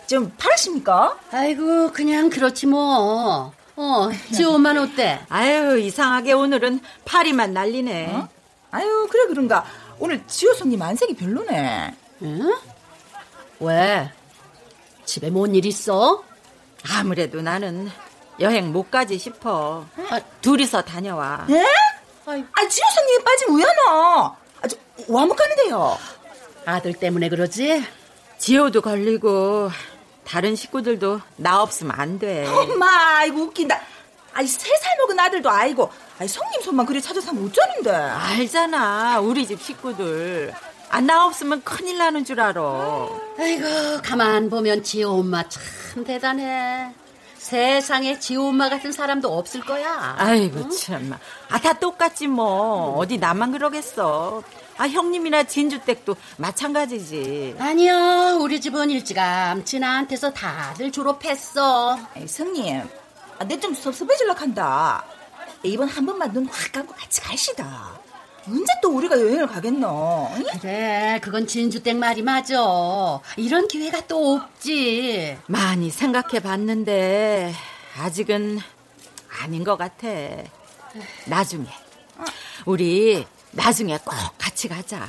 좀 0.07 0.31
팔았습니까? 0.37 1.17
아이고 1.31 1.91
그냥 1.91 2.29
그렇지 2.29 2.67
뭐. 2.67 3.53
어, 3.75 4.09
지호만 4.33 4.77
어때? 4.77 5.21
아유 5.29 5.79
이상하게 5.79 6.33
오늘은 6.33 6.81
파리만 7.05 7.53
날리네. 7.53 8.13
어? 8.13 8.29
아유 8.71 9.07
그래 9.09 9.25
그런가. 9.27 9.65
오늘 9.99 10.25
지호 10.27 10.53
손님 10.53 10.81
안색이 10.81 11.15
별로네. 11.15 11.95
응? 12.23 12.53
왜? 13.59 14.11
집에 15.05 15.29
뭔 15.29 15.53
일 15.55 15.65
있어? 15.65 16.23
아무래도 16.95 17.41
나는 17.41 17.89
여행 18.39 18.71
못 18.71 18.89
가지 18.91 19.17
싶어. 19.17 19.85
둘이서 20.41 20.81
다녀와. 20.83 21.45
예? 21.49 21.63
아 22.25 22.67
지호 22.67 22.85
손님이 22.95 23.23
빠지면 23.23 23.55
우연어. 23.55 24.35
아주 24.61 24.75
와못 25.07 25.35
가는데요. 25.37 25.97
아들 26.65 26.93
때문에 26.93 27.29
그러지? 27.29 27.83
지호도 28.45 28.81
걸리고 28.81 29.69
다른 30.25 30.55
식구들도 30.55 31.21
나 31.37 31.61
없으면 31.61 31.93
안 31.95 32.17
돼. 32.17 32.47
엄마 32.47 32.87
아이고 33.17 33.39
웃긴다. 33.43 33.79
아이 34.33 34.47
세 34.47 34.59
살 34.81 34.97
먹은 34.97 35.19
아들도 35.19 35.47
아이고. 35.47 35.91
아이 36.19 36.27
성님 36.27 36.59
손만 36.61 36.87
그래 36.87 36.99
찾아서 36.99 37.29
하면 37.29 37.45
어쩌는데. 37.47 37.91
알잖아 37.93 39.19
우리 39.19 39.45
집 39.45 39.61
식구들. 39.61 40.51
안나 40.89 41.27
없으면 41.27 41.61
큰일 41.63 41.99
나는 41.99 42.25
줄 42.25 42.39
알아. 42.41 42.61
아이고 43.39 44.01
가만 44.03 44.49
보면 44.49 44.81
지호 44.81 45.19
엄마 45.19 45.47
참 45.47 46.03
대단해. 46.03 46.91
세상에 47.37 48.17
지호 48.17 48.47
엄마 48.47 48.69
같은 48.69 48.91
사람도 48.91 49.37
없을 49.37 49.61
거야. 49.61 50.15
아이고 50.17 50.67
참나. 50.69 51.19
아다 51.51 51.73
똑같지 51.73 52.25
뭐. 52.25 52.97
어디 52.97 53.19
나만 53.19 53.51
그러겠어. 53.51 54.41
아 54.81 54.87
형님이나 54.87 55.43
진주댁도 55.43 56.15
마찬가지지. 56.37 57.55
아니요 57.59 58.39
우리 58.41 58.59
집은 58.59 58.89
일찌감치 58.89 59.77
나한테서 59.77 60.33
다들 60.33 60.91
졸업했어. 60.91 61.99
에이, 62.17 62.27
성님, 62.27 62.81
아, 63.37 63.43
내좀 63.43 63.75
섭섭해질라 63.75 64.33
한다. 64.33 65.05
이번 65.61 65.87
한 65.87 66.03
번만 66.07 66.33
눈 66.33 66.47
확 66.47 66.71
감고 66.71 66.95
같이 66.95 67.21
가시다. 67.21 67.99
언제 68.47 68.65
또 68.81 68.89
우리가 68.89 69.21
여행을 69.21 69.45
가겠노? 69.45 70.31
응? 70.37 70.43
그래 70.59 71.19
그건 71.21 71.45
진주댁 71.45 71.97
말이 71.97 72.23
맞아. 72.23 73.19
이런 73.37 73.67
기회가 73.67 74.01
또 74.07 74.33
없지. 74.33 75.37
많이 75.45 75.91
생각해 75.91 76.39
봤는데 76.39 77.53
아직은 77.99 78.57
아닌 79.43 79.63
것 79.63 79.77
같아. 79.77 80.07
나중에 81.27 81.67
우리 82.65 83.27
나중에 83.51 83.97
꼭 83.99 84.13
같이 84.37 84.67
가자. 84.67 85.07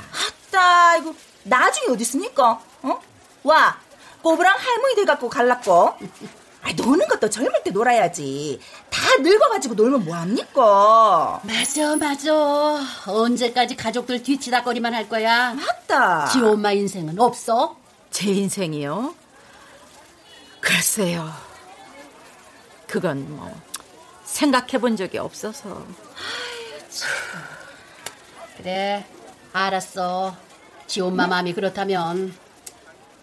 아따, 0.49 0.97
이거 0.97 1.13
나중에 1.43 1.93
어디 1.93 2.01
있습니까? 2.03 2.59
어? 2.81 2.99
와, 3.43 3.77
꼬부랑 4.21 4.57
할머니 4.57 4.95
돼갖고 4.95 5.29
갈랐고. 5.29 5.93
아, 6.65 6.71
노는 6.77 7.07
것도 7.09 7.29
젊을 7.29 7.63
때 7.63 7.71
놀아야지. 7.71 8.59
다 8.89 9.01
늙어가지고 9.19 9.73
놀면 9.75 10.05
뭐합니까? 10.05 11.41
맞아, 11.43 11.95
맞아. 11.97 12.31
언제까지 13.05 13.75
가족들 13.75 14.23
뒤치다거리만 14.23 14.93
할 14.93 15.09
거야? 15.09 15.53
맞다. 15.53 16.27
지 16.27 16.39
엄마 16.39 16.71
인생은 16.71 17.19
없어? 17.19 17.75
제 18.11 18.29
인생이요? 18.29 19.13
글쎄요. 20.61 21.29
그건 22.87 23.29
뭐 23.35 23.53
생각해 24.23 24.77
본 24.79 24.95
적이 24.95 25.17
없어서. 25.17 25.85
그래, 28.57 29.05
알았어. 29.51 30.35
지 30.87 31.01
엄마 31.01 31.27
마음이 31.27 31.53
그렇다면. 31.53 32.33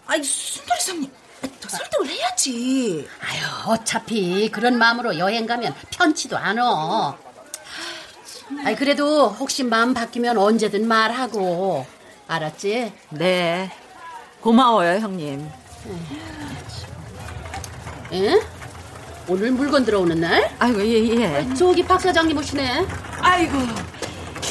아이, 0.07 0.23
순돌이 0.23 0.79
사님. 0.81 1.11
더 1.59 1.69
설득을 1.69 2.07
해야지. 2.07 3.07
아유, 3.21 3.41
어차피 3.67 4.49
그런 4.51 4.77
마음으로 4.77 5.17
여행 5.17 5.45
가면 5.47 5.73
편치도 5.91 6.37
않어. 6.37 7.17
아이, 8.65 8.75
그래도 8.75 9.29
혹시 9.29 9.63
마음 9.63 9.93
바뀌면 9.93 10.37
언제든 10.37 10.87
말하고. 10.87 11.85
알았지? 12.27 12.93
네. 13.11 13.71
고마워요, 14.41 14.99
형님. 14.99 15.49
응? 18.13 18.41
오늘 19.27 19.51
물건 19.51 19.85
들어오는 19.85 20.19
날? 20.19 20.53
아이고, 20.59 20.85
예, 20.85 21.07
예. 21.21 21.53
저기 21.55 21.85
박 21.85 22.01
사장님 22.01 22.37
오시네. 22.37 22.85
아이고, 23.19 23.57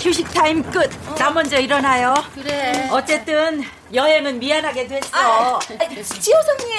휴식 0.00 0.32
타임 0.32 0.62
끝. 0.70 0.90
나 1.16 1.30
먼저 1.30 1.58
일어나요. 1.58 2.14
그래. 2.34 2.88
어쨌든 2.90 3.62
여행은 3.92 4.38
미안하게 4.38 4.86
됐어. 4.86 5.08
아, 5.12 5.58
지호성님. 6.20 6.78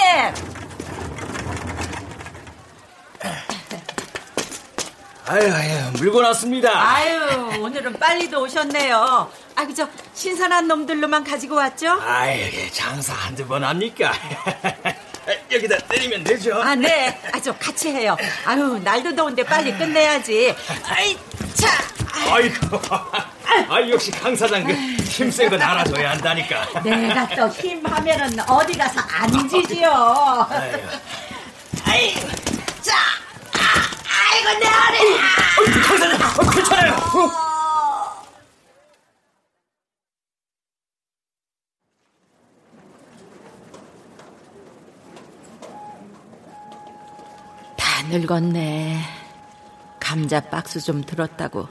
아유, 5.24 5.54
아유, 5.54 5.90
물건 5.98 6.24
왔습니다. 6.26 6.70
아유, 6.74 7.60
오늘은 7.62 7.92
빨리도 7.94 8.42
오셨네요. 8.42 9.30
아이고, 9.54 9.72
저 9.72 9.88
신선한 10.14 10.66
놈들로만 10.66 11.22
가지고 11.24 11.54
왔죠? 11.54 11.90
아유, 12.02 12.50
장사 12.72 13.14
한두 13.14 13.46
번 13.46 13.62
합니까? 13.64 14.12
여기다 15.50 15.76
내리면 15.88 16.24
되죠? 16.24 16.60
아, 16.62 16.74
네. 16.74 17.18
아, 17.32 17.40
저 17.40 17.52
같이 17.56 17.88
해요. 17.90 18.16
아유, 18.44 18.80
날도 18.82 19.14
더운데 19.14 19.42
빨리 19.44 19.72
끝내야지. 19.76 20.54
아이, 20.86 21.16
자. 21.54 21.68
아이고, 22.30 22.80
아 23.68 23.80
역시 23.90 24.10
강 24.10 24.36
사장 24.36 24.62
그 24.64 24.72
힘센 24.72 25.48
건 25.50 25.60
알아줘야 25.60 26.10
한다니까. 26.12 26.82
내가 26.82 27.26
또 27.28 27.48
힘하면은 27.48 28.38
어디 28.48 28.76
가서 28.76 29.00
안 29.00 29.48
지지요. 29.48 30.46
아이, 31.84 32.14
자. 32.82 32.94
아, 33.54 33.58
아이고, 34.34 34.58
내 34.60 34.66
허리. 34.66 35.80
강 35.82 35.98
사장, 35.98 36.50
괜찮아요. 36.50 36.96
다 48.02 48.08
늙었네. 48.08 48.98
감자 50.00 50.40
박스 50.40 50.80
좀 50.80 51.04
들었다고 51.04 51.68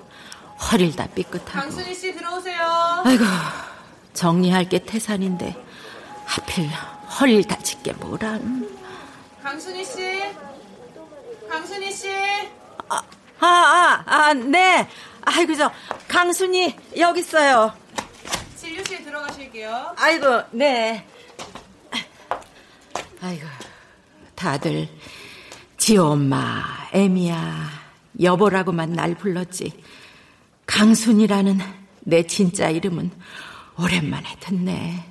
허리를 0.71 0.95
다 0.95 1.07
삐끗하고. 1.13 1.51
강순희 1.51 1.93
씨 1.93 2.13
들어오세요. 2.13 3.01
아이고, 3.03 3.25
정리할 4.13 4.69
게 4.69 4.79
태산인데 4.79 5.55
하필 6.25 6.69
허리를 7.19 7.43
다칠 7.43 7.83
게 7.83 7.91
뭐란. 7.93 8.69
강순희 9.43 9.83
씨. 9.83 10.21
강순희 11.49 11.91
씨. 11.91 12.09
아, 12.87 13.01
아, 13.39 14.03
아, 14.05 14.33
네. 14.33 14.87
아이고, 15.23 15.55
저, 15.55 15.69
강순이, 16.07 16.75
여기 16.97 17.19
있어요. 17.19 17.73
진료실 18.55 19.03
들어가실게요. 19.03 19.95
아이고, 19.97 20.43
네. 20.51 21.05
아이고, 23.21 23.45
다들, 24.35 24.87
지호 25.91 26.05
엄마, 26.05 26.63
애미야, 26.93 27.69
여보라고만 28.21 28.93
날 28.93 29.13
불렀지. 29.13 29.73
강순이라는 30.65 31.59
내 32.05 32.25
진짜 32.25 32.69
이름은 32.69 33.11
오랜만에 33.77 34.37
듣네. 34.39 35.03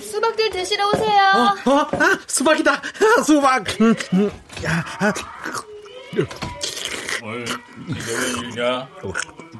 수박들 0.00 0.50
드시러 0.50 0.88
오세요. 0.88 1.22
어, 1.64 1.70
어? 1.70 1.88
아, 1.92 2.18
수박이다. 2.26 2.72
아, 2.72 3.22
수박. 3.24 3.80
음, 3.80 3.94
음. 4.12 4.30
야, 4.64 4.84
아. 4.98 5.12
뭘 7.22 7.44
이게 7.88 8.00
왜 8.00 8.48
일이냐? 8.48 8.88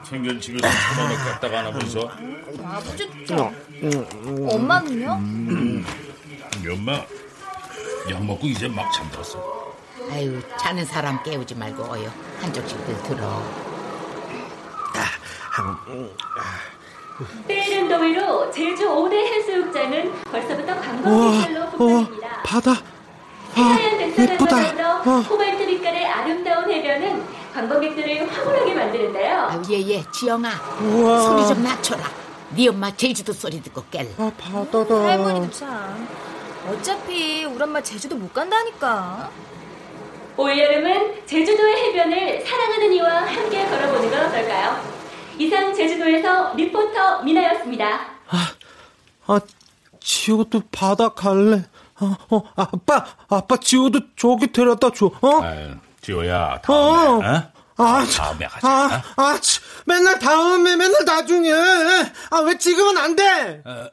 생견집에서 0.04 0.66
천원을 0.94 1.16
갖다가 1.16 1.58
하나 1.58 1.70
보소. 1.70 2.10
아버지, 2.64 3.08
어, 3.32 3.52
엄마는요? 4.54 5.20
우리 6.60 6.72
엄마 6.72 6.94
약 8.10 8.24
먹고 8.24 8.46
이제 8.48 8.66
막 8.68 8.90
잠들었어. 8.92 9.74
아유, 10.10 10.40
자는 10.58 10.84
사람 10.84 11.22
깨우지 11.22 11.54
말고 11.54 11.84
어여. 11.92 12.10
한쪽씩들 12.40 13.02
들어. 13.04 13.42
때이른 17.46 17.88
더위로 17.88 18.50
제주 18.50 18.88
5대 18.88 19.12
해수욕장은 19.14 20.22
벌써부터 20.24 20.80
관광객들로 20.80 21.62
어, 21.64 21.70
북적입니다. 21.70 22.42
바다. 22.42 22.74
백사가 23.54 24.32
예쁘다. 24.32 24.89
어. 25.06 25.24
코발트 25.28 25.66
빛깔의 25.66 26.06
아름다운 26.06 26.70
해변은 26.70 27.24
관광객들을 27.52 28.30
화분하게 28.32 28.74
만드는데요. 28.74 29.38
아유, 29.50 29.62
얘, 29.70 29.88
얘, 29.96 30.04
지영아. 30.12 30.50
우와. 30.82 31.20
소리 31.20 31.46
좀 31.54 31.62
낮춰라. 31.62 32.04
네 32.50 32.68
엄마 32.68 32.94
제주도 32.94 33.32
소리 33.32 33.62
듣고 33.62 33.82
깰. 33.90 34.06
아, 34.18 34.30
바다다. 34.38 34.94
할머니도 34.94 35.50
참. 35.52 36.08
어차피 36.68 37.44
우리 37.44 37.62
엄마 37.62 37.80
제주도 37.82 38.16
못 38.16 38.32
간다니까. 38.32 39.30
올여름은 40.36 41.26
제주도의 41.26 41.76
해변을 41.76 42.44
사랑하는 42.46 42.92
이와 42.92 43.26
함께 43.26 43.66
걸어보는 43.68 44.10
건 44.10 44.26
어떨까요? 44.26 44.80
이상 45.38 45.74
제주도에서 45.74 46.54
리포터 46.54 47.22
미나였습니다. 47.22 48.00
아, 49.26 49.40
지호도 50.00 50.62
바다 50.72 51.10
갈래. 51.10 51.64
어, 52.00 52.16
어, 52.30 52.42
아빠, 52.56 53.04
아빠 53.28 53.56
지호도 53.56 54.00
저기 54.16 54.50
데려다 54.52 54.90
줘. 54.90 55.06
어? 55.20 55.42
아유, 55.42 55.74
지호야, 56.02 56.60
다음에, 56.62 57.26
어. 57.26 57.52
어? 57.76 57.82
아, 57.82 58.04
다음에 58.04 58.46
가자. 58.46 58.68
아, 58.68 59.02
아, 59.16 59.38
치, 59.40 59.60
맨날 59.86 60.18
다음에, 60.18 60.76
맨날 60.76 61.04
나중에. 61.04 61.52
아, 61.52 62.38
왜 62.44 62.58
지금은 62.58 62.98
안 62.98 63.16
돼? 63.16 63.62
어, 63.64 63.88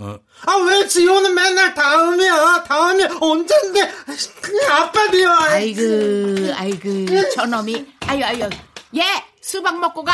어, 0.00 0.18
아, 0.46 0.56
왜 0.66 0.86
지호는 0.86 1.34
맨날 1.34 1.74
다음이야? 1.74 2.64
다음이 2.64 3.04
언젠데? 3.20 3.92
그냥 4.40 4.72
아빠 4.72 5.08
미워. 5.10 5.32
아이고, 5.32 6.54
아이고, 6.56 7.30
저놈이. 7.34 7.86
아유, 8.06 8.24
아유. 8.24 8.50
얘, 8.96 9.02
수박 9.42 9.78
먹고 9.78 10.04
가. 10.04 10.12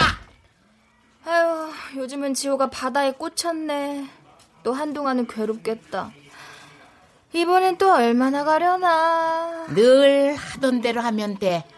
아유, 1.24 1.70
요즘은 1.96 2.34
지호가 2.34 2.68
바다에 2.70 3.12
꽂혔네. 3.12 4.08
또 4.62 4.72
한동안은 4.72 5.26
괴롭겠다. 5.28 6.10
이번엔 7.40 7.76
또 7.76 7.92
얼마나 7.92 8.44
가려나. 8.44 9.66
늘 9.74 10.34
하던 10.34 10.80
대로 10.80 11.02
하면 11.02 11.38
돼. 11.38 11.68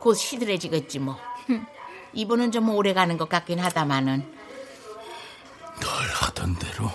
곧 0.00 0.12
시들해지겠지 0.14 0.98
뭐. 0.98 1.16
이번은 2.12 2.52
좀 2.52 2.68
오래 2.68 2.92
가는 2.92 3.16
것 3.16 3.26
같긴 3.28 3.58
하다마는. 3.58 4.20
늘 5.80 5.88
하던 6.14 6.58
대로. 6.58 6.90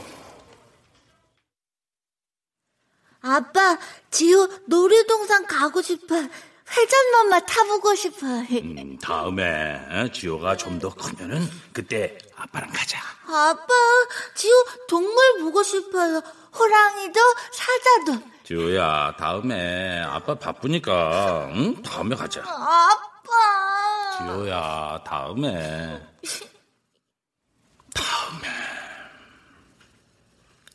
아빠, 3.22 3.80
지우 4.12 4.48
놀이동산 4.68 5.48
가고 5.48 5.82
싶어. 5.82 6.16
회전목마 6.16 7.40
타보고 7.40 7.96
싶어. 7.96 8.26
음, 8.28 8.98
다음에 9.02 9.76
어, 9.90 10.12
지호가 10.12 10.56
좀 10.58 10.80
더 10.80 10.94
크면은 10.94 11.48
그때 11.72 12.18
아빠랑 12.36 12.70
가자. 12.70 13.00
아빠, 13.26 13.68
지우 14.36 14.52
동물 14.88 15.16
보고 15.40 15.64
싶어요. 15.64 16.22
호랑이도 16.58 17.20
사자도. 17.52 18.32
지호야, 18.44 19.16
다음에 19.18 20.02
아빠 20.02 20.36
바쁘니까 20.36 21.50
응? 21.56 21.82
다음에 21.82 22.16
가자. 22.16 22.42
아빠. 22.42 24.18
지호야, 24.18 25.04
다음에. 25.06 26.02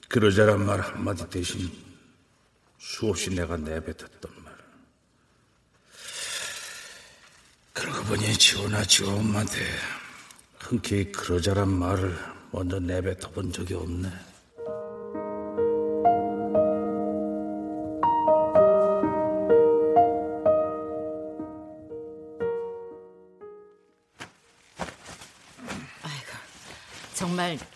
그러자란 0.09 0.65
말 0.65 0.81
한마디 0.81 1.29
대신 1.29 1.71
수없이 2.79 3.31
내가 3.31 3.59
내뱉었던 3.59 4.33
말. 4.43 4.55
그러고 7.75 8.03
보니 8.05 8.33
지호나 8.39 8.83
지호 8.85 9.11
엄마한테 9.11 9.59
흔쾌히 10.59 11.13
그러자란 11.13 11.69
말을 11.69 12.19
먼저 12.51 12.81
내뱉어 12.81 13.31
본 13.35 13.53
적이 13.53 13.75
없네. 13.75 14.09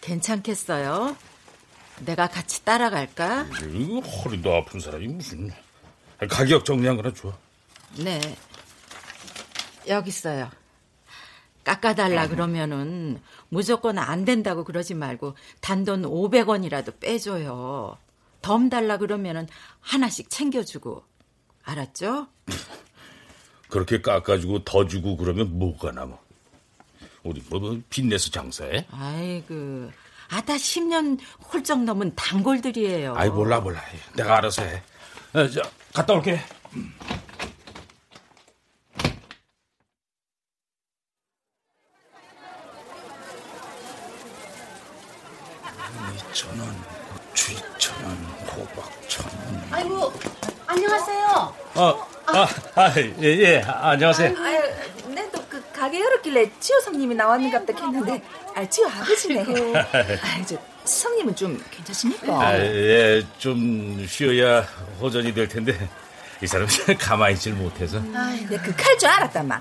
괜찮겠어요? 0.03 1.17
내가 2.01 2.27
같이 2.27 2.65
따라갈까? 2.65 3.47
이거 3.73 4.01
허리도 4.01 4.55
아픈 4.55 4.81
사람이 4.81 5.07
무슨 5.07 5.51
가격 6.29 6.65
정리한 6.65 6.97
거나 6.97 7.15
줘. 7.15 7.33
네. 7.97 8.21
여기 9.89 10.09
있어요. 10.09 10.51
깎아달라 11.65 12.29
그러면은 12.29 13.21
무조건 13.49 13.99
안 13.99 14.25
된다고 14.25 14.65
그러지 14.65 14.95
말고 14.95 15.37
단돈 15.61 16.03
500원이라도 16.03 16.99
빼줘요. 16.99 17.97
덤 18.43 18.69
달라 18.69 18.99
그러면은 18.99 19.47
하나씩 19.81 20.29
챙겨주고. 20.29 21.05
알았죠? 21.63 22.27
그렇게 23.69 24.03
깎아주고 24.03 24.65
더 24.65 24.87
주고 24.87 25.17
그러면 25.17 25.59
뭐가 25.59 25.93
남아? 25.93 26.19
우리 27.23 27.43
뭐, 27.49 27.61
뭐 27.61 27.81
빚내서 27.89 28.31
장사해? 28.31 28.87
아이고, 28.91 29.91
아다 30.29 30.55
10년 30.55 31.19
홀쩍 31.53 31.85
넘은 31.85 32.15
단골들이에요. 32.17 33.15
아이 33.17 33.29
몰라 33.29 33.61
몰라. 33.61 33.81
내가 34.17 34.39
알아서 34.39 34.63
해. 34.63 34.83
어, 35.35 35.49
저, 35.49 35.63
갔다 35.95 36.15
올게. 36.15 36.41
2천 46.33 46.49
원, 46.59 46.85
고추 47.29 47.55
2천 47.55 48.05
원, 48.05 48.17
호박 48.49 49.09
천 49.09 49.25
원. 49.27 49.69
아이고, 49.71 50.13
안녕하세요. 50.67 51.55
어, 51.75 52.07
아, 52.27 52.47
아, 52.75 52.95
예, 52.99 53.27
예, 53.27 53.63
안녕하세요. 53.63 54.35
그 54.35 54.41
가게 55.93 56.01
열었길래 56.01 56.51
지호 56.59 56.81
성님이 56.81 57.15
나왔는갑다 57.15 57.75
했는데, 57.85 58.23
아, 58.55 58.67
지호 58.67 58.89
아버지네. 58.89 59.45
아, 59.77 60.45
저 60.47 60.57
성님은 60.85 61.37
좀 61.37 61.63
괜찮습니까? 61.71 62.33
아, 62.41 62.59
예, 62.59 63.23
좀 63.39 64.05
쉬어야 64.09 64.63
호전이 65.01 65.35
될 65.35 65.47
텐데 65.49 65.77
이 66.43 66.47
사람 66.47 66.67
가만히 66.99 67.35
있질 67.35 67.53
못해서. 67.53 67.99
아이, 68.15 68.41
내그칼 68.47 68.99
줄 68.99 69.09
알았단 69.11 69.47
말. 69.47 69.61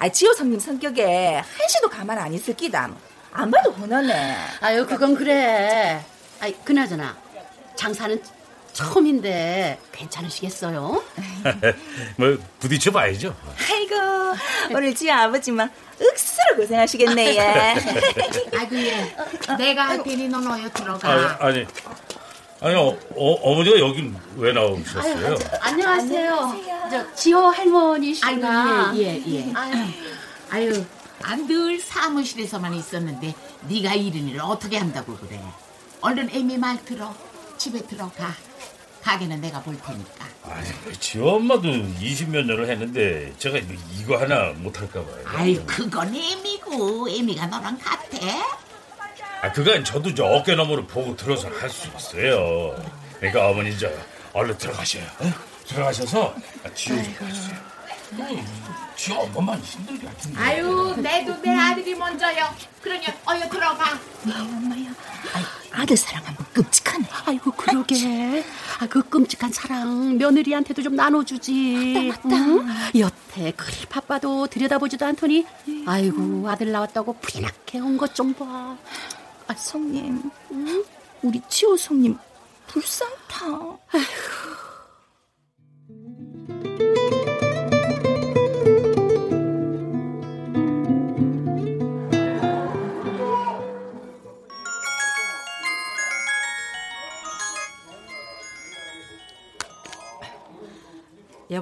아, 0.00 0.08
지호 0.08 0.32
성님 0.34 0.58
성격에 0.58 1.36
한시도 1.36 1.88
가만 1.88 2.18
안 2.18 2.34
있을 2.34 2.54
끼다. 2.54 2.90
안 3.32 3.50
봐도 3.50 3.70
흔하네. 3.70 4.36
아유, 4.60 4.84
그건 4.84 5.14
그래. 5.14 6.04
아이, 6.40 6.52
그나저나 6.64 7.16
장사는 7.76 8.20
처음인데 8.78 9.78
괜찮으시겠어요? 9.92 11.02
뭐 12.16 12.38
부딪혀 12.60 12.92
봐야죠. 12.92 13.34
아이고, 13.70 13.94
오늘 14.76 14.94
지호 14.94 15.12
아버지만 15.12 15.70
억수로 16.00 16.56
고생하시겠네, 16.58 17.36
예. 17.36 17.40
아이고, 18.56 18.76
예. 18.76 19.16
내가 19.58 19.88
할 19.88 20.02
테니 20.04 20.28
넌 20.28 20.46
어여 20.46 20.68
들어가. 20.70 21.08
아니, 21.40 21.58
아니, 21.58 21.66
아니 22.60 22.74
어, 22.76 22.96
어, 23.16 23.54
어머니가 23.56 23.80
여긴 23.80 24.16
왜 24.36 24.52
나오셨어요? 24.52 25.26
아유, 25.26 25.38
안녕하세요. 25.60 26.60
저 26.90 27.14
지호 27.14 27.40
할머니신가? 27.48 28.86
아이고, 28.90 29.02
예, 29.02 29.16
예, 29.26 29.48
예. 29.48 29.52
아유, 29.54 29.72
아유 30.50 30.84
만날 31.22 31.80
사무실에서만 31.80 32.74
있었는데 32.74 33.34
네가 33.68 33.94
이런 33.94 34.28
일을 34.28 34.40
어떻게 34.40 34.78
한다고 34.78 35.16
그래. 35.16 35.40
얼른 36.00 36.30
애미 36.32 36.58
말 36.58 36.82
들어. 36.84 37.12
집에 37.58 37.80
들어가. 37.86 38.34
가게는 39.02 39.40
내가 39.40 39.60
볼 39.62 39.76
테니까. 39.80 40.26
아니, 40.44 40.68
지호 40.98 41.36
엄마도 41.36 41.68
20몇 41.68 42.44
년을 42.44 42.68
했는데 42.68 43.32
제가 43.38 43.58
이거 43.98 44.16
하나 44.18 44.52
못할까 44.56 45.02
봐요. 45.04 45.22
아유, 45.26 45.62
그건 45.66 46.14
애미고 46.14 47.08
애미가 47.08 47.46
너랑 47.46 47.78
같아? 47.78 48.18
아, 49.42 49.52
그건 49.52 49.84
저도 49.84 50.14
저 50.14 50.24
어깨 50.24 50.54
너머로 50.56 50.86
보고 50.86 51.16
들어서 51.16 51.48
할 51.48 51.70
수 51.70 51.88
있어요. 51.96 52.76
그러니까 53.18 53.48
어머니 53.48 53.76
저 53.78 53.88
얼른 54.32 54.58
들어가셔요. 54.58 55.04
어? 55.20 55.32
들어가셔서 55.66 56.34
지호 56.74 57.02
좀 57.02 57.14
봐주세요. 57.14 58.87
지호 58.98 59.20
엄마만 59.32 59.60
힘들게 59.60 60.06
할 60.08 60.16
텐데. 60.18 60.40
아유, 60.40 60.92
내도 61.00 61.40
내 61.40 61.54
아들이 61.54 61.94
먼저요. 61.94 62.52
그러니 62.82 63.06
어여 63.26 63.48
들어가. 63.48 63.96
엄마야. 64.26 64.92
아들 65.70 65.96
사랑하면 65.96 66.36
끔찍하네. 66.52 67.06
아이고 67.26 67.52
그러게. 67.52 68.44
아, 68.80 68.86
그 68.88 69.00
끔찍한 69.08 69.52
사랑 69.52 70.18
며느리한테도 70.18 70.82
좀 70.82 70.96
나눠주지. 70.96 72.10
맞다, 72.12 72.28
맞다. 72.28 72.36
응? 72.44 72.68
여태 72.98 73.52
그리 73.52 73.86
바빠도 73.86 74.48
들여다보지도 74.48 75.06
않더니 75.06 75.46
아이고 75.86 76.48
아들 76.50 76.72
나왔다고 76.72 77.12
부리나게 77.20 77.78
온 77.78 77.96
것 77.96 78.14
좀 78.14 78.34
봐. 78.34 78.76
아 79.46 79.54
성님, 79.54 80.28
응? 80.50 80.84
우리 81.22 81.40
지호 81.48 81.76
성님 81.76 82.18
불쌍타. 82.66 83.46
아이 83.92 84.02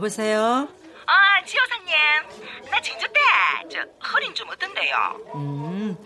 여보세요? 0.06 0.68
아, 1.06 1.44
지호사님. 1.44 2.70
나 2.70 2.80
진주 2.80 3.06
때, 3.08 3.20
저, 3.68 4.08
허리는 4.12 4.34
좀 4.34 4.48
어떤데요? 4.48 5.20
음, 5.34 5.96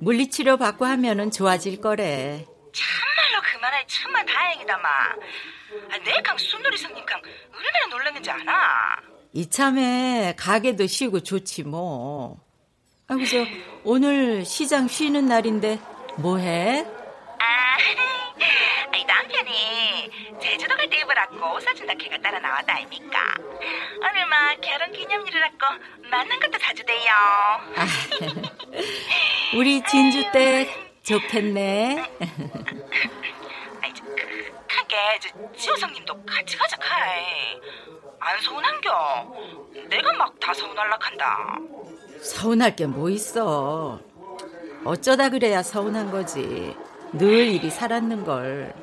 물리치료 0.00 0.56
받고 0.56 0.84
하면은 0.84 1.30
좋아질 1.30 1.80
거래. 1.80 2.44
참말로 2.72 3.42
그만할 3.52 3.84
천만 3.86 4.26
다행이다 4.26 4.76
마. 4.78 4.88
아, 4.88 5.98
내강 6.04 6.36
순돌이 6.36 6.76
성님 6.78 7.04
강 7.06 7.20
얼마나 7.54 7.86
놀랐는지 7.90 8.30
아나? 8.30 8.96
이참에 9.32 10.34
가게도 10.36 10.86
쉬고 10.88 11.20
좋지 11.22 11.62
뭐. 11.64 12.40
아이고 13.08 13.24
저 13.24 13.38
오늘 13.84 14.44
시장 14.44 14.88
쉬는 14.88 15.26
날인데 15.26 15.78
뭐 16.16 16.38
해? 16.38 16.84
아, 17.38 17.76
이 18.96 19.04
남편이 19.04 20.38
제주도 20.40 20.74
갈 20.76 20.88
때 20.90 20.98
사준다 21.78 21.94
걔가 21.94 22.18
따라 22.18 22.38
나왔다 22.40 22.74
아닙니까? 22.74 23.20
오늘 23.38 24.26
막 24.26 24.60
결혼 24.60 24.90
기념일이라고 24.92 25.56
만난 26.10 26.40
것도 26.40 26.58
사주대요. 26.58 27.10
아, 27.12 27.86
우리 29.56 29.80
진주 29.84 30.24
때 30.32 30.68
좋겠네. 31.04 32.04
하게 34.70 34.96
저 35.20 35.28
지호성님도 35.56 36.24
같이 36.24 36.56
가자 36.56 36.76
카이. 36.78 37.22
안 38.20 38.40
서운한겨. 38.40 39.34
내가 39.88 40.12
막 40.14 40.34
다 40.40 40.52
서운할락한다. 40.54 41.58
서운할 42.20 42.74
게 42.74 42.86
뭐 42.86 43.08
있어. 43.10 44.00
어쩌다 44.84 45.28
그래야 45.28 45.62
서운한 45.62 46.10
거지. 46.10 46.74
늘 47.12 47.28
일이 47.48 47.70
살았는 47.70 48.24
걸. 48.24 48.74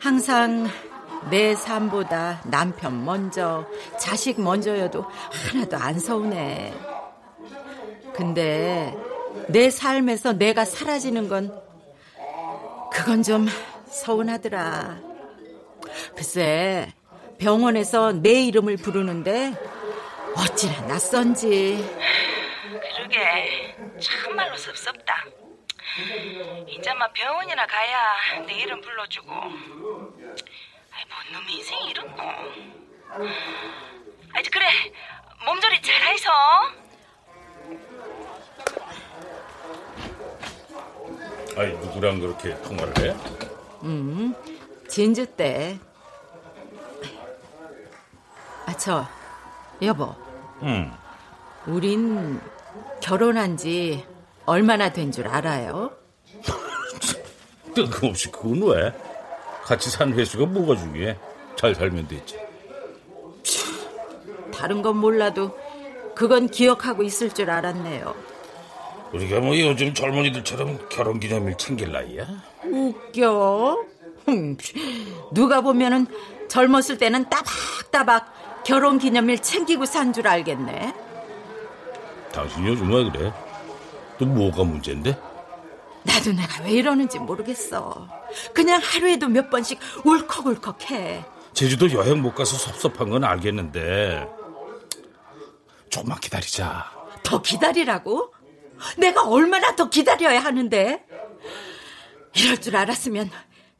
항상 0.00 0.66
내 1.28 1.54
삶보다 1.54 2.40
남편 2.44 3.04
먼저, 3.04 3.66
자식 3.98 4.40
먼저여도 4.40 5.04
하나도 5.52 5.76
안 5.76 5.98
서운해. 5.98 6.72
근데 8.14 8.96
내 9.48 9.70
삶에서 9.70 10.32
내가 10.32 10.64
사라지는 10.64 11.28
건 11.28 11.60
그건 12.92 13.22
좀 13.22 13.46
서운하더라. 13.86 14.98
글쎄, 16.16 16.92
병원에서 17.38 18.12
내 18.12 18.42
이름을 18.44 18.76
부르는데 18.76 19.54
어찌나 20.36 20.80
낯선지. 20.86 21.84
그러게 22.96 23.76
참말로 24.00 24.56
섭섭다. 24.56 25.24
이제 26.68 26.94
막 26.94 27.12
병원이나 27.12 27.66
가야 27.66 28.44
내 28.46 28.54
이름 28.54 28.80
불러주고. 28.80 29.32
아이 31.10 31.32
뭔 31.32 31.42
놈의 31.42 31.54
인생이 31.56 31.90
이런 31.90 32.16
거. 32.16 32.22
아이 34.32 34.42
그래 34.52 34.66
몸조리 35.44 35.82
잘해서. 35.82 36.30
아니 41.56 41.72
누구랑 41.78 42.20
그렇게 42.20 42.54
통화를 42.62 43.10
해? 43.10 43.16
음, 43.82 44.34
진주 44.88 45.26
때. 45.26 45.78
아, 48.66 48.72
저, 48.76 49.06
여보. 49.82 50.14
응. 50.62 50.92
우린 51.66 52.40
결혼한 53.00 53.56
지 53.56 54.06
얼마나 54.46 54.92
된 54.92 55.10
줄 55.10 55.26
알아요? 55.26 55.90
뜬금없이 57.74 58.30
그건 58.30 58.62
왜? 58.62 58.92
같이 59.70 59.88
산 59.88 60.12
횟수가 60.12 60.46
뭐가 60.46 60.74
중요해? 60.80 61.16
잘 61.54 61.76
살면 61.76 62.08
되지. 62.08 62.36
다른 64.52 64.82
건 64.82 64.96
몰라도 64.96 65.56
그건 66.16 66.48
기억하고 66.48 67.04
있을 67.04 67.30
줄 67.30 67.48
알았네요. 67.48 68.12
우리가 69.12 69.38
뭐 69.38 69.56
요즘 69.56 69.94
젊은이들처럼 69.94 70.88
결혼 70.88 71.20
기념일 71.20 71.56
챙길 71.56 71.92
나이야? 71.92 72.26
웃겨. 72.64 73.84
흠, 74.26 74.56
누가 75.30 75.60
보면은 75.60 76.08
젊었을 76.48 76.98
때는 76.98 77.26
따박따박 77.30 78.64
결혼 78.64 78.98
기념일 78.98 79.38
챙기고 79.38 79.84
산 79.86 80.12
줄 80.12 80.26
알겠네. 80.26 80.92
당신 82.32 82.66
요즘 82.66 82.92
왜 82.92 83.08
그래? 83.08 83.32
또 84.18 84.26
뭐가 84.26 84.64
문제인데? 84.64 85.16
나도 86.10 86.32
내가 86.32 86.62
왜 86.64 86.72
이러는지 86.72 87.18
모르겠어. 87.18 88.08
그냥 88.52 88.80
하루에도 88.82 89.28
몇 89.28 89.48
번씩 89.48 89.78
울컥울컥해. 90.04 91.24
제주도 91.52 91.90
여행 91.92 92.20
못 92.20 92.34
가서 92.34 92.56
섭섭한 92.56 93.10
건 93.10 93.24
알겠는데 93.24 94.28
조금만 95.88 96.18
기다리자. 96.20 96.90
더 97.22 97.40
기다리라고? 97.40 98.32
내가 98.96 99.28
얼마나 99.28 99.74
더 99.76 99.88
기다려야 99.88 100.40
하는데? 100.40 101.04
이럴 102.34 102.58
줄 102.58 102.76
알았으면 102.76 103.30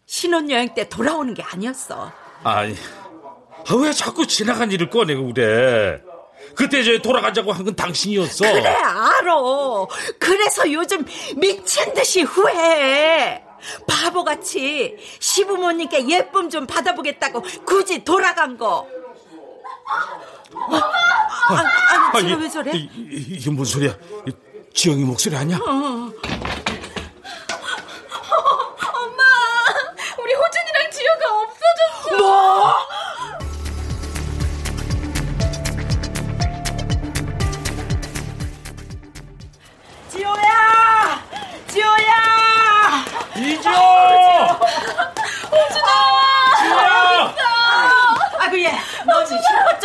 신혼여행 0.07 0.75
때 0.75 0.89
돌아오는 0.89 1.33
게 1.35 1.43
아니었어. 1.43 2.13
아니, 2.43 2.75
아, 3.69 3.75
왜 3.77 3.93
자꾸 3.93 4.27
지나간 4.27 4.73
일을 4.73 4.91
꺼내고 4.91 5.33
그래? 5.33 6.03
그때 6.55 6.83
저 6.83 6.99
돌아가자고 6.99 7.53
한 7.53 7.65
건 7.65 7.75
당신이었어. 7.77 8.45
그래, 8.53 8.67
알아. 8.69 9.87
그래서 10.19 10.71
요즘 10.73 11.05
미친 11.37 11.93
듯이 11.95 12.23
후회해. 12.23 13.43
바보같이 13.87 14.97
시부모님께 15.19 16.09
예쁨 16.09 16.49
좀 16.49 16.67
받아보겠다고 16.67 17.43
굳이 17.65 18.03
돌아간 18.05 18.57
거. 18.57 18.87
어? 20.55 20.77
아, 20.77 22.11
아니, 22.15 22.29
지금 22.29 22.43
왜 22.43 22.49
저래? 22.49 22.73
이, 22.73 22.89
이, 22.97 23.25
이게 23.37 23.51
뭔 23.51 23.65
소리야? 23.67 23.97
이, 24.27 24.33
지영이 24.73 25.05
목소리 25.05 25.37
아니야? 25.37 25.59
어. 25.59 26.10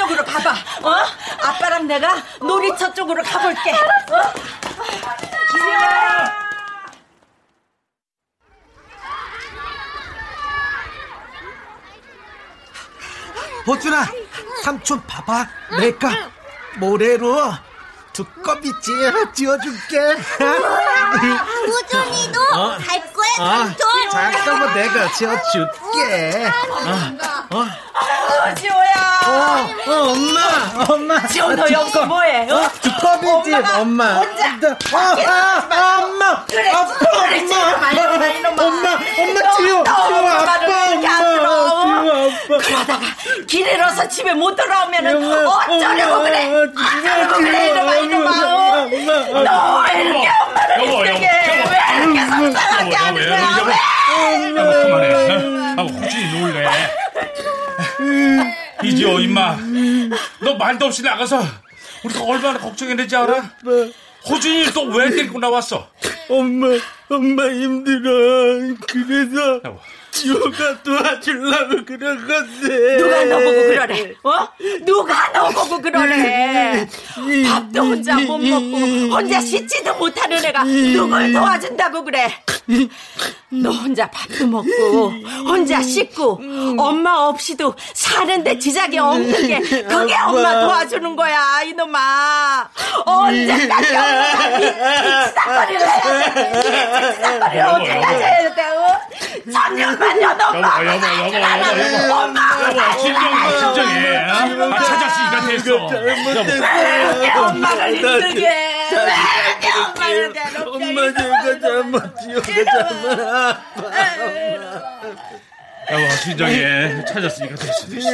쪽으로 0.05 0.23
가봐. 0.23 0.51
어? 0.83 0.95
아빠랑 1.43 1.87
내가 1.87 2.21
놀이터 2.39 2.93
쪽으로 2.93 3.23
가볼게. 3.23 3.71
어? 3.71 4.33
지호야! 5.51 6.45
호준아, 13.67 14.05
삼촌 14.63 15.01
봐봐. 15.07 15.47
내가 15.79 16.29
모래로 16.77 17.53
두꺼비지 18.13 18.91
지어줄게. 19.33 19.97
호준이도 21.67 22.41
어? 22.53 22.77
갈 22.77 23.11
거야, 23.11 23.27
아, 23.39 23.57
삼촌? 23.65 24.09
잠깐만 24.11 24.73
내가 24.75 25.11
지어줄게. 25.13 26.45
어, 26.45 27.57
어, 27.57 27.65
아, 28.43 28.53
지호야! 28.53 29.14
어, 29.27 29.67
어, 29.87 29.91
엄마, 30.11 30.39
엄마. 30.87 31.27
지호 31.27 31.53
너 31.55 31.63
여기서 31.71 32.05
뭐해? 32.05 32.49
어? 32.51 32.69
두꺼비집 32.81 33.55
엄마. 33.79 34.13
혼자 34.19 34.47
어, 34.69 34.97
아, 34.97 35.67
아, 35.69 36.01
엄마. 36.03 36.45
그래, 36.45 36.69
아빠, 36.69 36.93
그래, 37.27 37.45
지호 37.45 37.59
엄마. 37.59 37.75
엄마, 38.63 38.89
엄마, 39.17 39.55
지호, 39.57 39.83
너, 39.83 39.83
지호, 39.83 39.83
너 39.83 39.91
아빠, 39.91 40.57
엄마. 40.93 41.01
지호, 41.01 42.11
아빠. 42.11 42.57
그러다가 42.65 42.99
길 43.47 43.67
잃어서 43.67 44.07
집에 44.07 44.33
못 44.33 44.55
돌아오면은 44.55 45.15
엄마, 45.17 45.35
어쩌려고 45.65 46.13
엄마, 46.15 46.23
그래? 46.23 46.53
어쩌려고 46.53 47.37
그래, 47.37 47.69
이놈아, 47.69 47.95
이놈아. 47.95 48.29
어? 48.29 48.89
엄마, 48.91 49.43
너 49.43 49.87
이렇게 49.99 50.29
엄마를 50.45 50.77
여보, 50.79 50.91
힘들게 51.05 51.25
여보, 51.25 51.69
왜 51.69 51.75
이렇게 51.97 52.19
속상하게 52.25 52.85
여보, 52.85 52.95
하는 53.05 53.15
왜, 53.15 53.25
거야? 53.29 53.57
여보. 53.57 53.65
왜? 53.69 53.73
아, 53.75 54.63
그만해. 54.83 55.75
아, 55.77 55.81
호준이 55.81 56.39
놀래. 56.39 56.57
이지호, 58.83 59.19
임마. 59.19 59.57
너 60.41 60.55
말도 60.55 60.85
없이 60.87 61.01
나가서 61.01 61.41
우리가 62.03 62.23
얼마나 62.23 62.59
걱정했는지 62.59 63.15
알아? 63.15 63.51
호준이 64.27 64.65
또 64.73 64.83
왜 64.85 65.09
데리고 65.09 65.39
나왔어? 65.39 65.89
엄마, 66.29 66.67
엄마 67.09 67.43
힘들어. 67.49 68.75
그래서 68.87 69.61
지호가 70.15 70.81
도와주려고 70.81 71.85
그런 71.85 72.25
건데. 72.27 72.97
누가 72.97 73.25
너 73.25 73.39
보고 73.39 73.51
그러래? 73.51 74.13
어? 74.23 74.47
누가 74.85 75.31
너 75.33 75.49
보고 75.49 75.81
그러래? 75.81 76.87
밥도 77.47 77.81
혼자 77.81 78.15
못 78.15 78.37
먹고 78.37 78.77
혼자 79.13 79.41
씻지도 79.41 79.93
못하는 79.95 80.43
애가 80.45 80.63
누굴 80.63 81.33
도와준다고 81.33 82.03
그래? 82.05 82.31
너 83.49 83.69
혼자 83.71 84.09
밥도 84.09 84.47
먹고 84.47 85.11
혼자 85.45 85.81
씻고 85.81 86.41
엄마 86.77 87.27
없이도 87.27 87.75
사는데 87.93 88.57
지장이 88.57 88.97
없는 88.97 89.47
게 89.47 89.59
그게 89.59 90.15
엄마 90.25 90.61
도와주는 90.61 91.15
거야 91.15 91.61
이놈아 91.63 92.69
언제까지 93.05 93.95
엄마가 93.95 94.57
빅삭거리를 94.59 95.81
해야 95.87 96.33
돼 96.33 96.51
빅삭거리를 97.11 97.65
언제까지 97.65 98.23
해야 98.23 98.55
돼 98.55 98.61
어? 98.63 98.85
천년만 99.51 100.04
년 100.13 100.41
엄마 100.41 100.85
여보, 100.85 101.05
여보, 101.07 101.35
여보, 101.35 102.03
여보. 102.03 102.13
엄마 102.15 102.39
진정해, 102.97 103.57
진정해. 103.59 104.17
아, 104.17 104.83
찾았으니까 104.83 105.35
됐어. 105.47 105.87
왜 107.19 107.31
엄마를 107.31 107.95
힘들게 107.95 108.47
해? 108.47 108.89
왜 108.91 109.71
엄마를 109.81 110.33
괴롭게 110.33 110.85
엄마 110.85 110.97
제가 111.13 111.59
잘못 111.59 111.93
지호가 112.21 112.57
잘못 112.65 113.05
여보, 115.91 116.03
진정해. 116.23 117.05
찾았으니까 117.05 117.55
됐어, 117.55 117.87
됐어. 117.87 118.09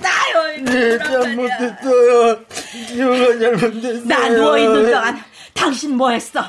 나요 0.00 0.56
네 0.62 0.98
잘못했어요 0.98 2.44
지호가 2.88 3.38
잘못했어요 3.38 4.02
나 4.04 4.28
누워있는 4.28 4.90
동안 4.92 5.22
당신 5.54 5.96
뭐 5.96 6.10
했어? 6.10 6.44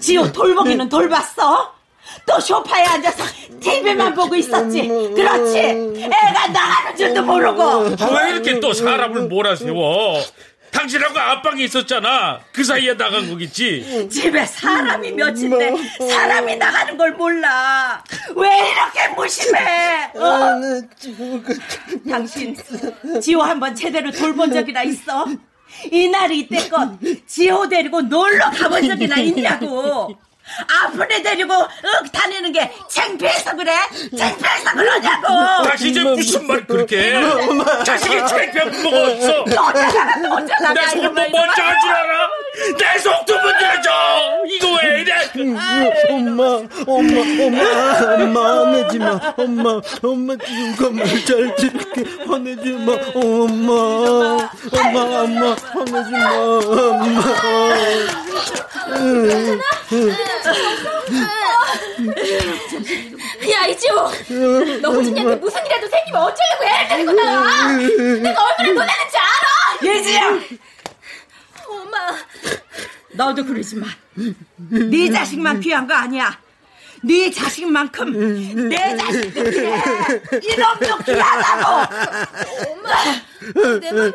지호 0.00 0.30
돌보기는 0.32 0.88
돌봤어? 0.88 1.73
또 2.26 2.40
소파에 2.40 2.84
앉아서 2.84 3.24
TV만 3.60 4.14
보고 4.14 4.34
있었지 4.34 4.88
그렇지 4.88 5.58
애가 5.58 6.48
나가는 6.48 6.96
줄도 6.96 7.22
모르고 7.22 7.62
아, 7.62 8.22
왜 8.22 8.30
이렇게 8.30 8.60
또 8.60 8.72
사람을 8.72 9.22
몰아세워? 9.28 10.20
당신하고 10.70 11.16
압박이 11.16 11.62
있었잖아. 11.62 12.40
그 12.52 12.64
사이에 12.64 12.96
나간 12.96 13.28
거겠지. 13.30 14.08
집에 14.10 14.44
사람이 14.44 15.12
몇인데 15.12 15.72
사람이 16.10 16.56
나가는 16.56 16.96
걸 16.96 17.12
몰라 17.12 18.02
왜 18.34 18.48
이렇게 18.72 19.08
무심해 19.14 20.10
어? 20.16 20.60
당신 22.10 22.56
지호 23.22 23.40
한번 23.42 23.74
제대로 23.74 24.10
돌본 24.10 24.52
적이나 24.52 24.82
있어? 24.82 25.26
이날이 25.92 26.40
이때껏 26.40 26.90
지호 27.26 27.68
데리고 27.68 28.02
놀러 28.02 28.50
가본 28.50 28.88
적이나 28.88 29.16
있냐고 29.18 30.16
아픈 30.84 31.10
애 31.10 31.22
데리고 31.22 31.54
윽 31.54 32.12
다니는 32.12 32.52
게 32.52 32.70
창피해서 32.88 33.56
그래? 33.56 33.72
창피해서 34.16 34.72
그러냐고 34.74 35.28
다시 35.68 35.90
이제 35.90 36.00
무슨 36.02 36.46
말 36.46 36.66
그렇게 36.66 37.14
해? 37.14 37.84
자식이 37.84 38.16
창피한 38.26 38.82
뭐가 38.82 38.98
없어. 39.12 39.44
너 39.46 39.62
어쩌다가 39.68 40.22
또 40.22 40.32
어쩌다가 40.34 40.72
내 40.74 40.98
이러면 40.98 41.30
먼저 41.32 41.62
할줄 41.62 41.90
알아? 41.90 42.28
내 42.78 42.98
속도 42.98 43.34
문드려줘! 43.40 43.90
이거 44.46 44.68
왜 44.82 45.00
이래? 45.00 45.12
엄마 46.08 46.44
엄마 46.86 47.20
엄마 47.42 48.14
엄마 48.14 48.40
화내지 48.64 48.98
마. 48.98 49.20
엄마 49.36 49.80
엄마 50.02 50.36
지호가 50.36 50.90
말잘 50.92 51.54
들을게 51.56 52.04
화내지 52.26 52.70
마. 52.70 52.92
엄마 53.14 53.72
엄마 54.72 55.00
엄마 55.00 55.56
화내지 55.72 56.10
마. 56.12 56.30
엄마. 56.36 57.20
야, 63.50 63.62
야 63.62 63.66
이지호. 63.66 64.10
너 64.80 64.90
호진이한테 64.92 65.36
무슨 65.36 65.60
일이라도 65.66 65.88
생기면 65.88 66.22
어쩌려고 66.22 66.64
애를 66.64 66.88
데리고 66.88 67.12
나와? 67.12 67.66
내가 67.76 68.42
얼마나 68.44 68.68
놀랐는지 68.72 69.16
알아? 69.16 69.94
예지야 69.94 70.38
엄마 71.74 72.16
너도 73.12 73.44
그러지 73.44 73.76
마. 73.76 73.86
네 74.56 75.10
자식만 75.10 75.60
귀한 75.60 75.86
거 75.86 75.94
아니야. 75.94 76.38
네 77.02 77.30
자식만큼 77.30 78.68
내 78.68 78.96
자식도 78.96 79.44
귀해. 79.50 79.82
이놈도 80.42 80.98
귀하다고. 81.04 81.66
엄마 82.70 82.90
내 83.78 83.92
말은 83.92 84.12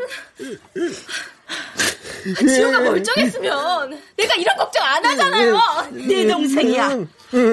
지호가 2.36 2.80
멀쩡했으면 2.82 4.02
내가 4.18 4.36
이런 4.36 4.58
걱정 4.58 4.84
안 4.84 5.06
하잖아요 5.06 5.62
네 5.92 6.28
동생이야. 6.28 6.98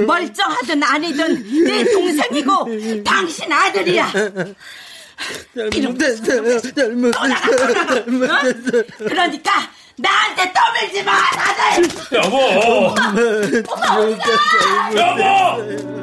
멀쩡하든 0.06 0.82
아니든 0.82 1.64
내 1.64 1.84
동생이고 1.84 3.02
당신 3.04 3.52
아들이야. 3.52 4.10
잘못했어요. 5.72 6.60
잘못했어요. 6.60 8.84
그러니까 8.98 9.70
나한테 9.98 10.52
떠밀지 10.52 11.02
마, 11.04 11.12
다들. 11.30 11.88
여보. 12.12 12.94
여보. 14.96 15.96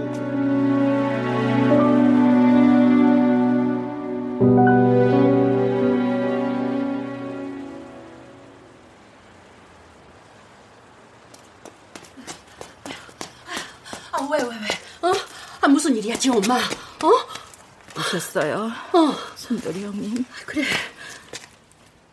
아, 14.12 14.28
왜, 14.32 14.40
왜, 14.42 14.48
왜? 14.50 15.10
어? 15.10 15.14
아, 15.62 15.68
무슨 15.68 15.96
일이야, 15.96 16.16
지 16.18 16.30
엄마? 16.30 16.56
어? 16.56 17.98
오셨어요? 17.98 18.72
어. 18.94 19.16
순돌이 19.36 19.84
형님. 19.84 20.26
그래. 20.46 20.64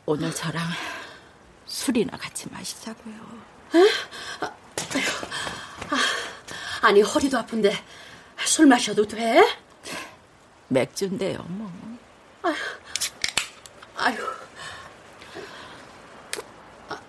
오늘 0.07 0.35
저랑 0.35 0.63
술이나 1.71 2.17
같이 2.19 2.49
마시자고요. 2.51 3.15
아, 4.41 4.53
아니, 6.83 7.01
허리도 7.01 7.39
아픈데 7.39 7.73
술 8.45 8.67
마셔도 8.67 9.07
돼? 9.07 9.41
맥주인데요, 10.67 11.45
뭐. 11.49 11.71
아휴, 12.43 12.55
아휴. 13.97 14.17
아, 16.89 17.01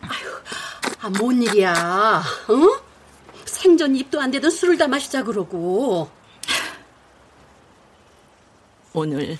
아휴, 0.00 0.42
아, 1.02 1.08
뭔 1.10 1.42
일이야, 1.42 2.22
어? 2.48 2.82
생전 3.44 3.96
입도 3.96 4.18
안 4.18 4.30
되던 4.30 4.50
술을 4.50 4.78
다 4.78 4.88
마시자 4.88 5.22
그러고. 5.22 6.10
오늘 8.94 9.36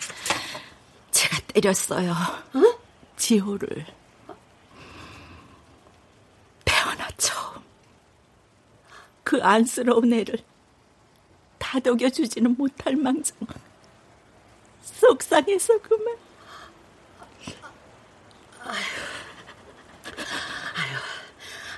제가 1.11 1.39
때렸어요. 1.55 2.15
지호를. 3.21 3.85
태어나 6.65 7.07
처음. 7.19 7.63
그 9.23 9.43
안쓰러운 9.43 10.11
애를 10.15 10.39
다독여주지는 11.59 12.57
못할 12.57 12.97
망정. 12.97 13.37
속상해서 14.83 15.83
그만. 15.83 16.17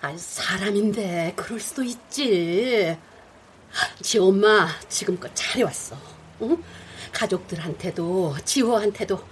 아니, 0.00 0.18
사람인데 0.18 1.32
그럴 1.34 1.58
수도 1.58 1.82
있지. 1.82 2.96
지 4.00 4.18
엄마 4.18 4.68
지금껏 4.88 5.28
잘해왔어. 5.34 5.96
응? 6.42 6.62
가족들한테도 7.12 8.36
지호한테도. 8.44 9.26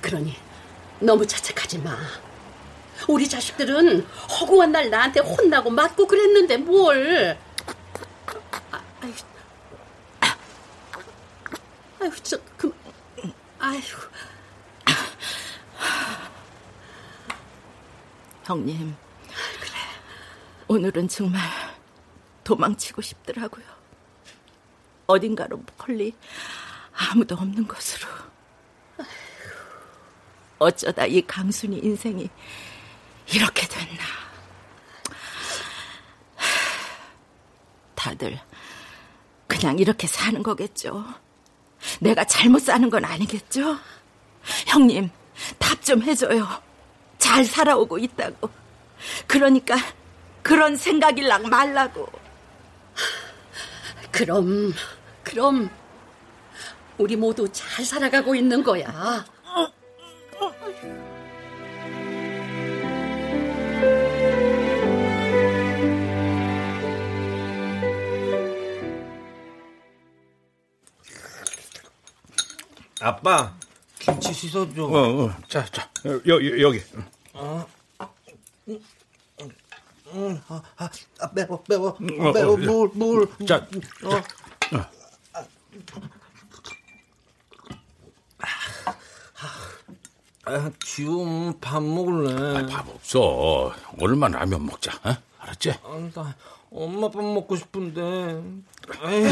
그러니 0.00 0.36
너무 1.00 1.26
자책하지 1.26 1.78
마. 1.78 1.96
우리 3.08 3.28
자식들은 3.28 4.02
허구한 4.02 4.72
날 4.72 4.90
나한테 4.90 5.20
혼나고 5.20 5.70
맞고 5.70 6.06
그랬는데 6.06 6.58
뭘. 6.58 7.38
아, 8.70 8.80
아유, 9.00 9.12
아유, 12.00 12.10
저, 12.22 12.38
그, 12.56 12.72
아유. 13.58 13.80
형님. 18.44 18.96
그래. 19.60 19.72
오늘은 20.68 21.08
정말 21.08 21.40
도망치고 22.44 23.00
싶더라고요. 23.00 23.64
어딘가로 25.06 25.62
멀리 25.78 26.14
아무도 26.92 27.34
없는 27.36 27.66
곳으로. 27.66 28.29
어쩌다 30.60 31.06
이 31.06 31.20
강순이 31.22 31.78
인생이 31.78 32.28
이렇게 33.32 33.66
됐나. 33.66 34.02
다들 37.96 38.38
그냥 39.48 39.78
이렇게 39.78 40.06
사는 40.06 40.40
거겠죠. 40.42 41.04
내가 42.00 42.24
잘못 42.24 42.60
사는 42.60 42.88
건 42.88 43.04
아니겠죠? 43.04 43.78
형님, 44.66 45.10
답 45.58 45.82
좀 45.82 46.02
해줘요. 46.02 46.46
잘 47.18 47.44
살아오고 47.44 47.98
있다고. 47.98 48.48
그러니까 49.26 49.76
그런 50.42 50.76
생각일랑 50.76 51.48
말라고. 51.48 52.06
그럼, 54.12 54.72
그럼, 55.24 55.70
우리 56.98 57.16
모두 57.16 57.48
잘 57.50 57.84
살아가고 57.84 58.34
있는 58.34 58.62
거야. 58.62 59.24
아빠, 73.00 73.54
김치 73.98 74.32
씻어줘. 74.32 74.84
어, 74.84 75.24
어. 75.24 75.34
자, 75.48 75.64
자, 75.66 75.88
여, 76.04 76.34
여, 76.34 76.60
여기. 76.60 76.82
어. 77.32 77.66
음, 80.12 80.40
아, 80.48 80.60
아, 80.76 80.90
아, 81.20 81.30
매워, 81.32 81.62
매워, 81.68 81.88
어, 81.90 82.32
매워, 82.32 82.52
어, 82.54 82.56
물, 82.56 82.90
물. 82.94 83.46
자, 83.46 83.66
어. 84.04 84.20
아, 90.44 90.70
지금 90.84 91.58
밥 91.60 91.82
먹을래. 91.82 92.66
밥 92.66 92.88
없어. 92.88 93.72
오늘만 93.98 94.32
라면 94.32 94.66
먹자. 94.66 94.92
어? 95.04 95.14
알았지? 95.38 95.70
아, 95.84 96.10
나 96.14 96.34
엄마 96.70 97.10
밥 97.10 97.22
먹고 97.22 97.56
싶은데. 97.56 98.00
에이. 99.04 99.26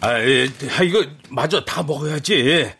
아, 0.00 0.20
예, 0.20 0.48
아, 0.78 0.82
이거 0.82 1.04
마저 1.30 1.64
다 1.64 1.82
먹어야지. 1.82 2.72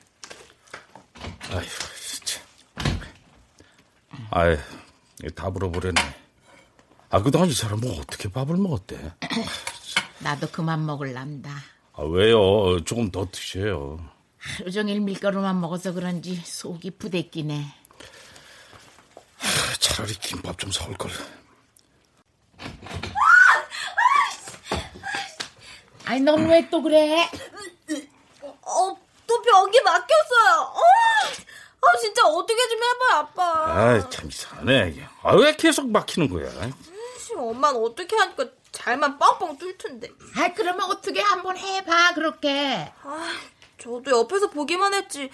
아휴, 1.51 1.65
진짜. 2.01 2.41
아이, 4.31 4.57
다 5.35 5.49
물어보려네. 5.51 6.01
아, 7.11 7.23
그동안 7.23 7.49
이 7.49 7.53
사람은 7.53 7.91
어떻게 7.99 8.29
밥을 8.31 8.57
먹었대? 8.57 9.13
나도 10.21 10.49
그만 10.51 10.85
먹을랍니다. 10.85 11.51
아, 11.95 12.03
왜요? 12.03 12.83
조금 12.85 13.11
더 13.11 13.27
드셔요. 13.31 13.99
하루 14.39 14.71
종일 14.71 15.01
밀가루만 15.01 15.61
먹어서 15.61 15.93
그런지 15.93 16.37
속이 16.37 16.93
부대끼네. 16.93 17.65
차라리 19.79 20.15
김밥 20.15 20.59
좀 20.59 20.71
사올 20.73 20.95
걸. 20.95 21.11
아니, 26.13 26.21
넌왜 26.21 26.69
또 26.69 26.83
그래? 26.83 27.27
어, 28.43 28.97
또 29.27 29.43
벽이 29.43 29.81
막혔어요 29.81 30.61
어, 30.61 30.81
아 31.81 31.97
진짜 31.99 32.27
어떻게 32.27 32.69
좀 32.69 32.79
해봐요 32.79 33.21
아빠 33.21 33.43
아, 33.45 34.09
참 34.11 34.29
이상하네. 34.29 35.09
아, 35.23 35.35
왜 35.37 35.57
계속 35.57 35.91
막히는 35.91 36.29
거야? 36.29 36.51
씨, 37.19 37.33
엄마는 37.35 37.83
어떻게 37.83 38.15
하니까 38.15 38.45
잘만 38.73 39.19
빵빵 39.19 39.57
뚫던데 39.57 40.11
아, 40.37 40.53
그러면 40.55 40.91
어떻게 40.91 41.21
한번 41.23 41.57
해봐, 41.57 42.13
그렇게. 42.15 42.93
아, 43.03 43.35
저도 43.79 44.11
옆에서 44.11 44.51
보기만 44.51 44.93
했지 44.93 45.31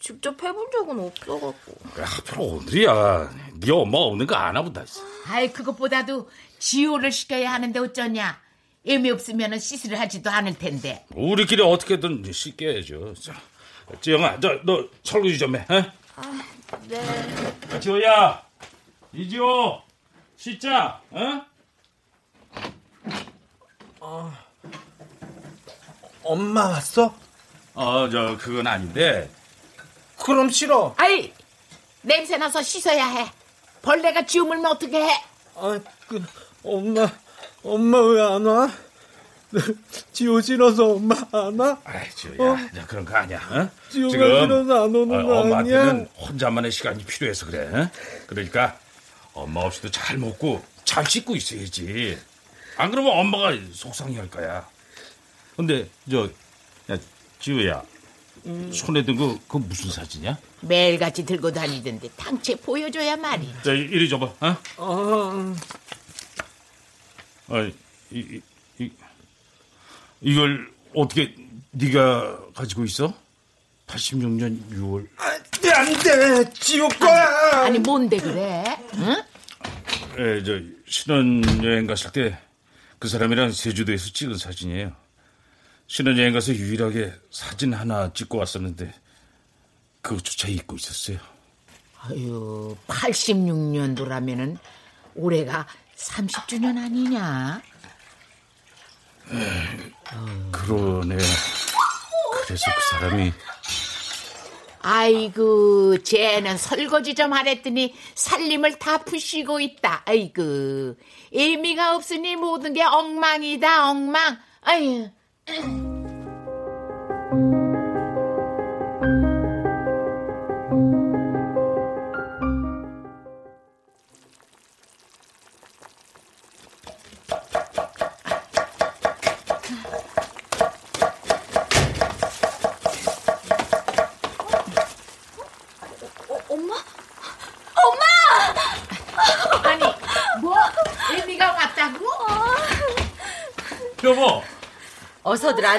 직접 0.00 0.42
해본 0.42 0.66
적은 0.72 0.98
없어갖고 1.00 1.72
왜 1.96 2.02
하필 2.04 2.40
오늘이야. 2.40 3.30
네 3.60 3.70
엄마 3.72 3.98
없는 3.98 4.26
거 4.26 4.34
아나 4.34 4.62
보다. 4.62 4.84
아이, 5.28 5.52
그것보다도 5.52 6.28
지호를 6.58 7.12
시켜야 7.12 7.52
하는데 7.52 7.78
어쩌냐. 7.78 8.44
의미 8.86 9.10
없으면 9.10 9.58
시술을 9.58 9.98
하지도 9.98 10.30
않을 10.30 10.56
텐데. 10.56 11.04
우리끼리 11.14 11.60
어떻게든 11.62 12.30
씻겨야죠. 12.32 13.14
자, 13.14 13.34
지영아, 14.00 14.38
저, 14.40 14.60
너 14.64 14.88
설거지 15.02 15.36
좀 15.38 15.56
해. 15.56 15.66
어? 15.68 15.82
아, 16.16 16.44
네 16.88 17.80
지호야, 17.80 18.42
이지호, 19.12 19.82
씻자, 20.36 21.00
어? 21.10 21.42
아, 24.00 24.44
엄마 26.22 26.68
왔어? 26.68 27.12
어, 27.74 28.08
저, 28.08 28.36
그건 28.38 28.68
아닌데. 28.68 29.28
그럼 30.24 30.48
싫어. 30.48 30.94
아이, 30.96 31.32
냄새 32.02 32.36
나서 32.36 32.62
씻어야 32.62 33.04
해. 33.08 33.26
벌레가 33.82 34.24
쥐어물면 34.24 34.66
어떻게 34.66 35.04
해? 35.04 35.10
아, 35.56 35.78
그, 36.06 36.24
엄마, 36.64 37.10
엄마 37.66 37.98
왜 38.00 38.20
안 38.20 38.44
와? 38.46 38.70
지호 40.12 40.40
싫어서 40.40 40.94
엄마 40.94 41.14
안 41.32 41.58
와? 41.58 41.78
아이, 41.84 42.08
지호야. 42.14 42.38
어? 42.50 42.56
야, 42.76 42.86
그런 42.86 43.04
거 43.04 43.16
아니야. 43.16 43.38
어? 43.50 43.70
지호가 43.90 44.10
싫어서 44.16 44.84
안 44.84 44.94
오는 44.94 45.20
어, 45.20 45.26
거 45.26 45.40
엄마한테는 45.40 45.88
아니야? 45.88 46.06
혼자만의 46.20 46.70
시간이 46.72 47.04
필요해서 47.04 47.46
그래. 47.46 47.68
어? 47.72 47.90
그러니까 48.26 48.78
엄마 49.32 49.60
없이도 49.62 49.90
잘 49.90 50.18
먹고 50.18 50.64
잘 50.84 51.06
씻고 51.06 51.36
있어야지. 51.36 52.18
안 52.76 52.90
그러면 52.90 53.12
엄마가 53.18 53.52
속상해 53.72 54.16
할 54.18 54.28
거야. 54.30 54.68
근데 55.56 55.88
저 56.10 56.28
야, 56.90 56.96
지우야. 57.40 57.82
음. 58.44 58.70
손에 58.72 59.04
든 59.04 59.16
거 59.16 59.36
그거 59.48 59.58
무슨 59.60 59.90
사진이야? 59.90 60.36
매일같이 60.60 61.24
들고 61.24 61.52
다니던데 61.52 62.08
당체 62.16 62.54
보여줘야 62.54 63.16
말이. 63.16 63.48
자, 63.64 63.72
이- 63.72 63.78
이리 63.78 64.08
줘봐. 64.08 64.26
어? 64.40 64.56
어, 64.76 65.54
아, 67.48 67.60
이, 67.62 67.72
이, 68.18 68.40
이, 68.78 68.90
이걸 70.20 70.70
어떻게 70.94 71.34
네가 71.72 72.52
가지고 72.54 72.84
있어? 72.84 73.14
86년 73.86 74.60
6월. 74.70 75.06
안 75.16 75.42
돼, 75.62 75.70
안 75.70 75.92
돼. 76.44 76.50
지호 76.54 76.88
거야. 76.88 77.64
아니 77.64 77.78
뭔데 77.78 78.16
그래? 78.16 78.64
응? 78.94 79.22
예, 80.18 80.42
저 80.42 80.60
신혼여행 80.86 81.86
갔을 81.86 82.10
때 82.12 82.36
그 82.98 83.08
사람이랑 83.08 83.50
제주도에서 83.50 84.10
찍은 84.12 84.38
사진이에요. 84.38 84.92
신혼여행 85.86 86.32
가서 86.32 86.54
유일하게 86.54 87.12
사진 87.30 87.74
하나 87.74 88.12
찍고 88.12 88.38
왔었는데 88.38 88.92
그거조차 90.00 90.48
잊고 90.48 90.76
있었어요. 90.76 91.18
아유, 92.00 92.76
86년도라면은 92.86 94.56
올해가 95.14 95.66
30주년 95.96 96.76
아니냐? 96.76 97.62
그러네. 100.52 101.16
그래서 102.44 102.70
그 102.74 102.90
사람이 102.90 103.32
아이고, 104.88 105.98
쟤는 106.04 106.58
설거지 106.58 107.16
좀 107.16 107.32
하랬더니 107.32 107.92
살림을 108.14 108.78
다 108.78 108.98
푸시고 108.98 109.58
있다. 109.58 110.02
아이고, 110.06 110.94
의미가 111.32 111.96
없으니 111.96 112.36
모든 112.36 112.72
게 112.72 112.84
엉망이다, 112.84 113.90
엉망. 113.90 114.38
아유. 114.60 115.10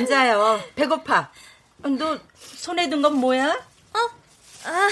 앉아요. 0.01 0.61
배고파. 0.75 1.31
너 1.97 2.19
손에 2.35 2.89
든 2.89 3.01
건 3.01 3.15
뭐야? 3.15 3.65
아, 4.65 4.89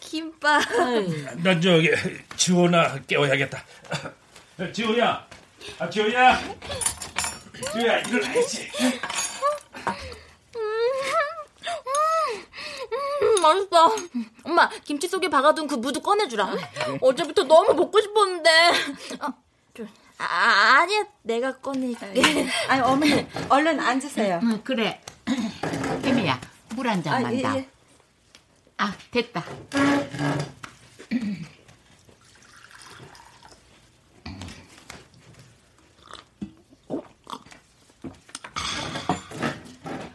김밥. 0.00 0.60
난 1.42 1.60
저기 1.60 1.90
지호나 2.36 2.98
깨워야겠다. 3.06 3.64
지호야, 4.72 5.26
아 5.78 5.90
지호야, 5.90 6.40
지호야 7.72 7.98
일어나야지. 8.00 8.70
음, 13.22 13.40
맛있어. 13.40 13.96
엄마, 14.44 14.68
김치 14.84 15.06
속에 15.08 15.28
박아둔 15.28 15.66
그 15.66 15.74
무도 15.76 16.00
꺼내주라. 16.00 16.54
어제부터 17.00 17.44
너무 17.44 17.74
먹고 17.74 18.00
싶었는데. 18.00 18.50
아, 19.20 19.32
좀, 19.74 19.88
아, 20.18 20.78
아니야. 20.82 21.04
내가 21.22 21.56
꺼낼게. 21.58 22.06
아니, 22.68 22.80
어머니, 22.82 23.26
얼른 23.48 23.80
앉으세요. 23.80 24.40
응, 24.42 24.60
그래. 24.62 25.00
혜미야, 26.04 26.40
물 26.76 26.86
한 26.88 27.02
잔만 27.02 27.26
아, 27.26 27.32
예, 27.34 27.42
다. 27.42 27.56
예. 27.56 27.68
아, 28.76 28.92
됐다. 29.10 29.44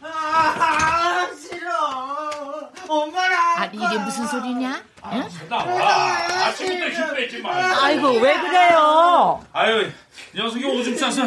아, 0.02 1.28
싫어. 1.34 2.70
엄마랑. 2.88 3.56
아니, 3.58 3.69
이게 3.86 3.98
무슨 3.98 4.26
소리냐? 4.26 4.82
응? 5.12 5.28
나와. 5.48 6.46
아침부터 6.46 6.88
힘 6.90 7.14
빼지 7.14 7.38
마. 7.40 7.50
아이고, 7.84 8.08
왜 8.18 8.38
그래요? 8.40 9.44
아유, 9.52 9.90
녀석이 10.34 10.64
오줌 10.64 10.96
싸서 10.96 11.22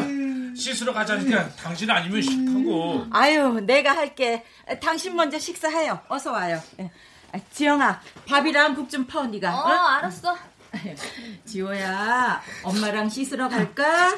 씻으러 0.56 0.94
가자니까 0.94 1.50
당신 1.56 1.90
아니면 1.90 2.22
싫다고. 2.22 3.08
아유, 3.12 3.60
내가 3.66 3.96
할게. 3.96 4.44
당신 4.82 5.16
먼저 5.16 5.40
식사해요. 5.40 6.00
어서 6.08 6.32
와요. 6.32 6.62
예. 6.80 6.92
아, 7.32 7.40
지영아, 7.52 8.00
밥이랑 8.28 8.76
국좀 8.76 9.08
퍼, 9.08 9.24
네가. 9.26 9.56
어, 9.56 9.68
알았어. 9.98 10.38
지호야, 11.46 12.42
엄마랑 12.64 13.10
씻으러 13.10 13.50
갈까? 13.50 14.16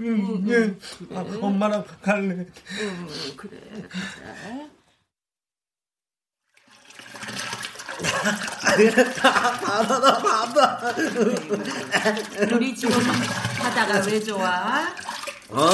응, 0.00 0.44
응. 0.48 0.78
아, 1.14 1.24
엄마랑 1.40 1.84
갈래. 2.02 2.46
응, 2.80 3.08
그래, 3.36 3.58
가자. 3.88 4.68
바다다, 9.20 10.18
바다. 10.18 10.94
우리 12.54 12.74
지호 12.74 12.90
바다가 13.58 14.00
왜 14.06 14.22
좋아? 14.22 14.86
어, 15.50 15.70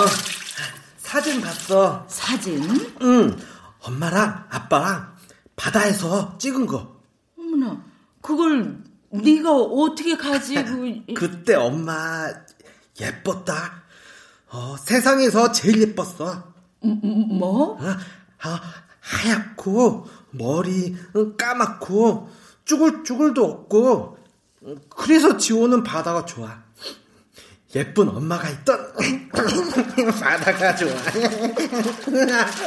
사진 0.99 1.41
봤어. 1.41 2.07
사진? 2.09 2.95
응. 3.03 3.37
엄마랑 3.81 4.47
아빠랑 4.51 5.15
바다에서 5.57 6.39
찍은 6.39 6.67
거. 6.67 6.97
어머나, 7.39 7.83
그걸 8.23 8.79
네가 9.11 9.53
어떻게 9.53 10.17
가지고... 10.17 10.87
그때 11.15 11.55
엄마 11.55 12.27
예뻤다. 13.01 13.83
어, 14.49 14.77
세상에서 14.79 15.53
제일 15.53 15.83
예뻤어. 15.83 16.55
뭐? 16.81 17.75
어, 17.75 17.97
아, 18.43 18.61
하얗고 19.01 20.09
머리 20.35 20.97
어, 21.15 21.37
까맣고 21.37 22.29
쭈글쭈글도 22.65 23.45
없고 23.45 24.19
어, 24.63 24.75
그래서 24.91 25.37
지호는 25.37 25.83
바다가 25.83 26.25
좋아. 26.25 26.63
예쁜 27.75 28.09
엄마가 28.09 28.49
있던 28.51 28.93
바다가 30.21 30.77
좋아. 30.77 30.93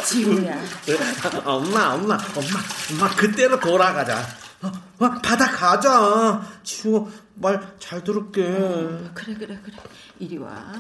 지호야. 0.05 0.61
엄마, 1.45 1.93
엄마, 1.93 2.17
엄마, 2.35 2.59
엄마 2.91 3.15
그때로 3.15 3.57
돌아가자. 3.59 4.21
어, 4.99 5.05
어, 5.05 5.09
바다 5.21 5.45
가자. 5.51 6.41
지호 6.63 7.09
말잘 7.35 8.03
들을게. 8.03 8.43
그래, 9.13 9.35
그래, 9.35 9.59
그래. 9.63 9.75
이리 10.19 10.37
와. 10.37 10.73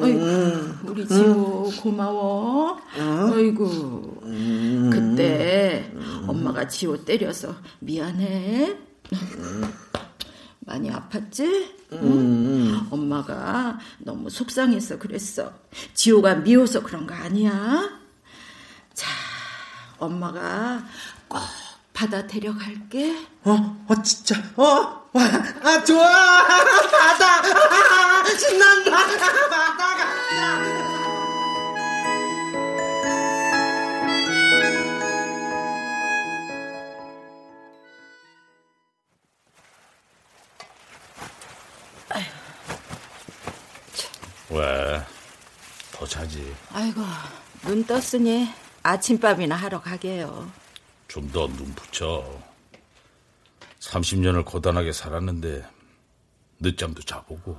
어이구, 0.00 0.74
우리 0.84 1.08
지호 1.08 1.70
고마워. 1.80 2.78
어이구. 3.32 4.20
그때 4.92 5.92
엄마가 6.26 6.68
지호 6.68 7.04
때려서 7.04 7.56
미안해. 7.80 8.76
많이 10.60 10.90
아팠지? 10.90 11.68
응? 11.92 12.86
엄마가 12.90 13.78
너무 13.98 14.30
속상해서 14.30 14.98
그랬어. 14.98 15.52
지호가 15.94 16.36
미워서 16.36 16.82
그런 16.82 17.06
거 17.06 17.14
아니야? 17.14 17.90
자, 18.94 19.08
엄마가 19.98 20.84
꼭 21.28 21.40
바다 21.94 22.26
데려갈게. 22.26 23.16
어, 23.44 23.84
어, 23.88 24.02
진짜, 24.02 24.34
어, 24.56 25.08
와, 25.12 25.22
아, 25.62 25.84
좋아! 25.84 26.04
바다! 26.04 27.38
아, 27.38 28.24
신난다! 28.36 28.90
바다가! 28.90 30.04
왜? 44.50 45.02
더 45.92 46.06
자지. 46.06 46.54
아이고, 46.72 47.00
눈 47.62 47.84
떴으니 47.84 48.48
아침밥이나 48.82 49.54
하러 49.54 49.80
가게요. 49.80 50.63
좀 51.08 51.30
더 51.32 51.46
눈 51.48 51.74
붙여. 51.74 52.24
30년을 53.80 54.44
고단하게 54.44 54.92
살았는데 54.92 55.64
늦잠도 56.60 57.02
자보고. 57.02 57.56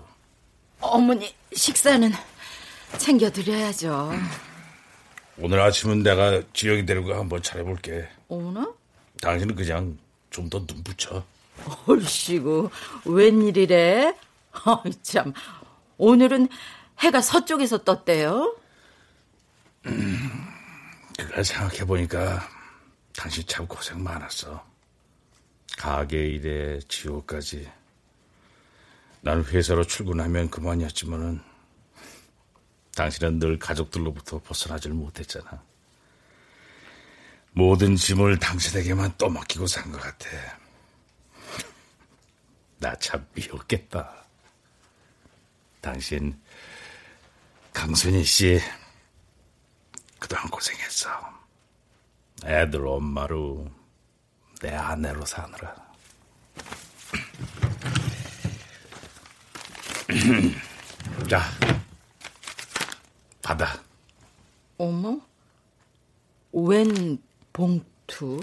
어머니 0.82 1.34
식사는 1.54 2.12
챙겨드려야죠. 2.98 4.12
오늘 5.38 5.60
아침은 5.62 6.04
내가 6.04 6.42
지영이 6.54 6.86
데리고 6.86 7.14
한번 7.14 7.42
차려볼게. 7.42 8.08
오나? 8.28 8.72
당신은 9.22 9.56
그냥 9.56 9.98
좀 10.30 10.50
더 10.50 10.66
눈 10.66 10.84
붙여. 10.84 11.24
얼씨구 11.88 12.70
웬일이래? 13.06 14.14
어이 14.66 14.92
참 15.02 15.34
오늘은 15.98 16.50
해가 17.00 17.22
서쪽에서 17.22 17.84
떴대요. 17.84 18.56
그걸 21.18 21.46
생각해 21.46 21.86
보니까 21.86 22.48
당신 23.18 23.44
참 23.48 23.66
고생 23.68 24.04
많았어. 24.04 24.66
가게 25.78 26.28
일에 26.28 26.80
지호까지. 26.88 27.70
난 29.22 29.44
회사로 29.44 29.86
출근하면 29.86 30.50
그만이었지만은 30.50 31.42
당신은 32.96 33.40
늘 33.40 33.60
가족들로부터 33.60 34.42
벗어나질 34.42 34.94
못했잖아. 34.94 35.62
모든 37.52 37.96
짐을 37.96 38.40
당신에게만 38.40 39.18
떠맡기고 39.18 39.68
산 39.68 39.92
것 39.92 40.00
같아. 40.02 40.30
나 42.78 42.94
참 42.98 43.26
미웠겠다. 43.34 44.26
당신 45.82 46.40
강순희 47.74 48.24
씨 48.24 48.62
그동안 50.20 50.48
고생했어. 50.50 51.10
애들 52.46 52.86
엄마로 52.86 53.66
내 54.62 54.72
아내로 54.74 55.26
사느라. 55.26 55.76
자, 61.28 61.42
받아. 63.42 63.82
어머? 64.78 65.20
웬 66.52 67.18
봉투? 67.52 68.40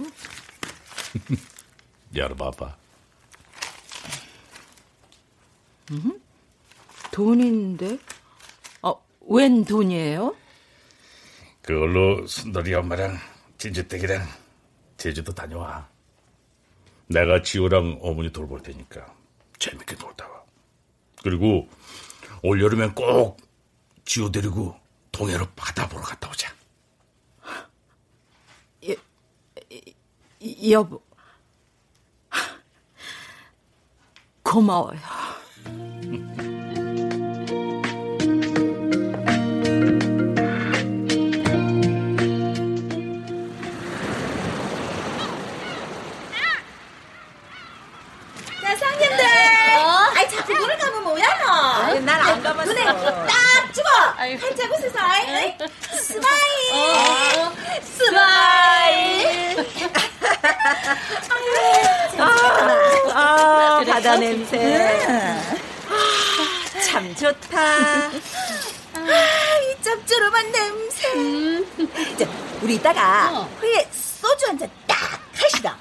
열어봐봐. 2.14 2.76
음? 5.92 6.20
돈인데? 7.12 7.98
어, 8.82 9.00
웬 9.28 9.64
돈이에요? 9.64 10.34
그걸로 11.62 12.26
순돌이 12.26 12.74
엄마랑 12.74 13.16
진주댁이랑 13.62 14.26
제주도 14.96 15.32
다녀와. 15.32 15.88
내가 17.06 17.42
지호랑 17.42 18.00
어머니 18.02 18.32
돌볼 18.32 18.60
테니까 18.60 19.06
재밌게 19.60 19.94
놀다 19.94 20.28
와. 20.28 20.42
그리고 21.22 21.68
올여름엔 22.42 22.96
꼭 22.96 23.36
지호 24.04 24.32
데리고 24.32 24.74
동해로 25.12 25.46
바다 25.54 25.88
보러 25.88 26.02
갔다 26.02 26.28
오자. 26.28 26.52
여, 28.88 28.96
여보. 30.68 31.00
고마워요. 34.42 34.98
웃어서. 54.30 54.98
아이, 54.98 55.56
smile. 56.00 56.32
smile. 57.82 59.66
아, 62.18 63.10
아? 63.14 63.84
바다 63.84 64.16
냄새. 64.16 64.56
응. 65.08 65.58
아, 65.90 66.80
참 66.80 67.14
좋다. 67.16 67.60
아, 67.60 68.10
이 69.00 69.82
짭조름한 69.82 70.52
냄새. 70.52 71.64
자, 72.16 72.30
우리 72.62 72.74
이따가 72.76 73.48
회에 73.60 73.88
소주 73.92 74.46
한 74.46 74.58
잔. 74.58 74.70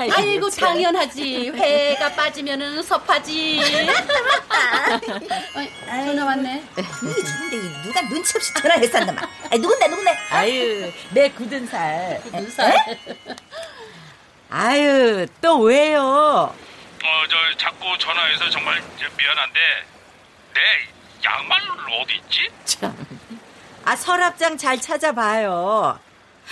아이고 0.09 0.49
당연하지. 0.49 1.49
회가 1.49 2.13
빠지면은 2.13 2.81
섭하지. 2.81 3.59
어이, 5.55 5.69
전화 6.05 6.25
왔네. 6.25 6.63
이게 6.77 6.83
좋은데 7.23 7.57
이 7.57 7.83
누가 7.83 8.01
눈치 8.09 8.37
없이 8.37 8.53
전화했었나마. 8.55 9.21
아이, 9.51 9.59
누군데 9.59 9.87
누군데? 9.87 10.17
아유, 10.31 10.91
내 11.11 11.29
굳은 11.29 11.67
살. 11.67 12.21
굳은 12.23 12.49
살. 12.51 12.73
아유, 14.49 15.25
또 15.41 15.59
왜요? 15.59 16.01
어, 16.03 17.23
저 17.29 17.57
자꾸 17.57 17.97
전화해서 17.97 18.49
정말 18.49 18.81
미안한데 19.17 19.59
내 20.53 20.61
양말 21.23 21.59
어디 22.01 22.15
있지? 22.15 22.49
참. 22.65 22.95
아, 23.85 23.95
서랍장 23.95 24.57
잘 24.57 24.79
찾아봐요. 24.79 25.99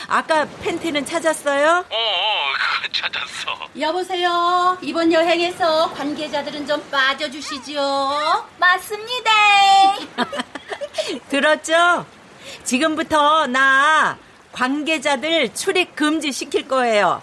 아까 0.08 0.46
팬티는 0.62 1.06
찾았어요? 1.06 1.86
어, 1.90 1.96
어, 1.96 2.54
그거 2.82 2.88
찾았어. 2.94 3.70
여보세요. 3.80 4.78
이번 4.82 5.12
여행에서 5.12 5.92
관계자들은 5.94 6.66
좀 6.68 6.82
빠져주시죠. 6.90 8.46
맞습니다. 8.58 9.32
들었죠? 11.30 12.06
지금부터 12.64 13.48
나 13.48 14.18
관계자들 14.52 15.54
출입 15.54 15.96
금지 15.96 16.32
시킬 16.32 16.68
거예요. 16.68 17.22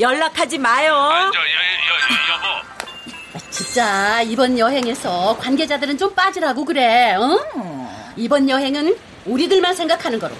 연락하지 0.00 0.58
마요. 0.58 0.92
저, 1.32 1.38
여, 1.40 1.44
여, 1.44 2.34
여보. 2.34 3.40
진짜 3.50 4.22
이번 4.22 4.58
여행에서 4.58 5.36
관계자들은 5.38 5.98
좀 5.98 6.14
빠지라고 6.14 6.64
그래. 6.64 7.16
응? 7.18 7.88
이번 8.16 8.48
여행은 8.48 8.96
우리들만 9.26 9.74
생각하는 9.74 10.18
거로. 10.18 10.34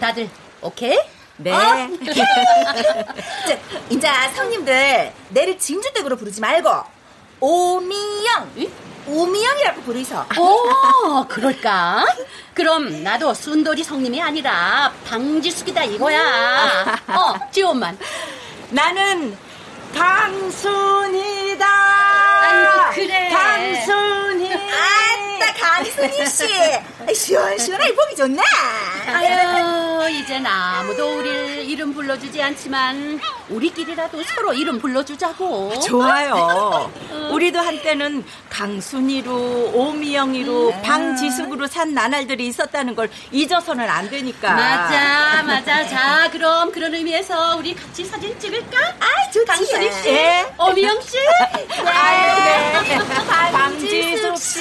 다들 0.00 0.28
오케이? 0.60 0.98
네. 1.36 1.52
어? 1.52 1.56
자, 3.46 3.58
이제 3.90 4.08
성님들 4.34 5.12
내를 5.30 5.58
진주댁으로 5.58 6.16
부르지 6.16 6.40
말고 6.40 6.70
오미영, 7.40 8.50
오미영이라고 9.06 9.82
부르이소. 9.82 10.24
오, 10.38 11.26
그럴까? 11.28 12.06
그럼 12.54 13.02
나도 13.02 13.34
순돌이 13.34 13.82
성님이 13.84 14.22
아니라 14.22 14.92
방지숙이다 15.06 15.84
이거야. 15.84 16.96
어, 17.08 17.34
지원만. 17.50 17.98
나는 18.70 19.36
강순이다. 19.94 21.66
아이고, 22.40 22.94
그래. 22.94 23.30
아따 23.34 23.58
강순이 25.60 26.26
씨, 26.26 26.46
시원시원하게 27.14 27.94
보기 27.94 28.16
좋네. 28.16 28.42
아유, 29.12 30.08
이젠 30.10 30.44
아무도 30.46 31.18
우리를 31.18 31.64
이름 31.68 31.94
불러주지 31.94 32.42
않지만 32.42 33.20
우리끼리라도 33.48 34.22
서로 34.24 34.52
이름 34.52 34.78
불러주자고. 34.80 35.80
좋아요. 35.80 36.90
우리도 37.30 37.58
한때는 37.58 38.24
강순이로, 38.50 39.72
오미영이로, 39.74 40.68
음. 40.70 40.82
방지숙으로 40.82 41.66
산 41.66 41.94
나날들이 41.94 42.46
있었다는 42.46 42.94
걸 42.94 43.10
잊어서는 43.30 43.88
안 43.88 44.08
되니까. 44.10 44.52
맞아, 44.52 45.42
맞아. 45.42 45.86
자, 45.88 46.28
그럼 46.30 46.70
그런 46.72 46.94
의미에서 46.94 47.56
우리 47.56 47.74
같이 47.74 48.04
사진 48.04 48.38
찍을까? 48.38 48.78
아, 49.00 49.30
좋지. 49.32 49.46
강수리 49.46 49.92
씨, 49.92 50.08
예. 50.08 50.46
오미영 50.58 51.00
씨. 51.02 51.18
아유, 51.84 52.44
네. 52.44 52.98
방지숙 53.52 54.36
씨. 54.38 54.60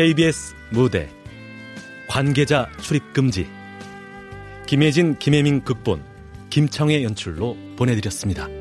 KBS 0.00 0.54
무대 0.70 1.10
관계자 2.08 2.70
출입 2.80 3.12
금지 3.12 3.46
김혜진 4.66 5.18
김혜민 5.18 5.62
극본 5.62 6.02
김창의 6.48 7.04
연출로 7.04 7.56
보내드렸습니다. 7.76 8.59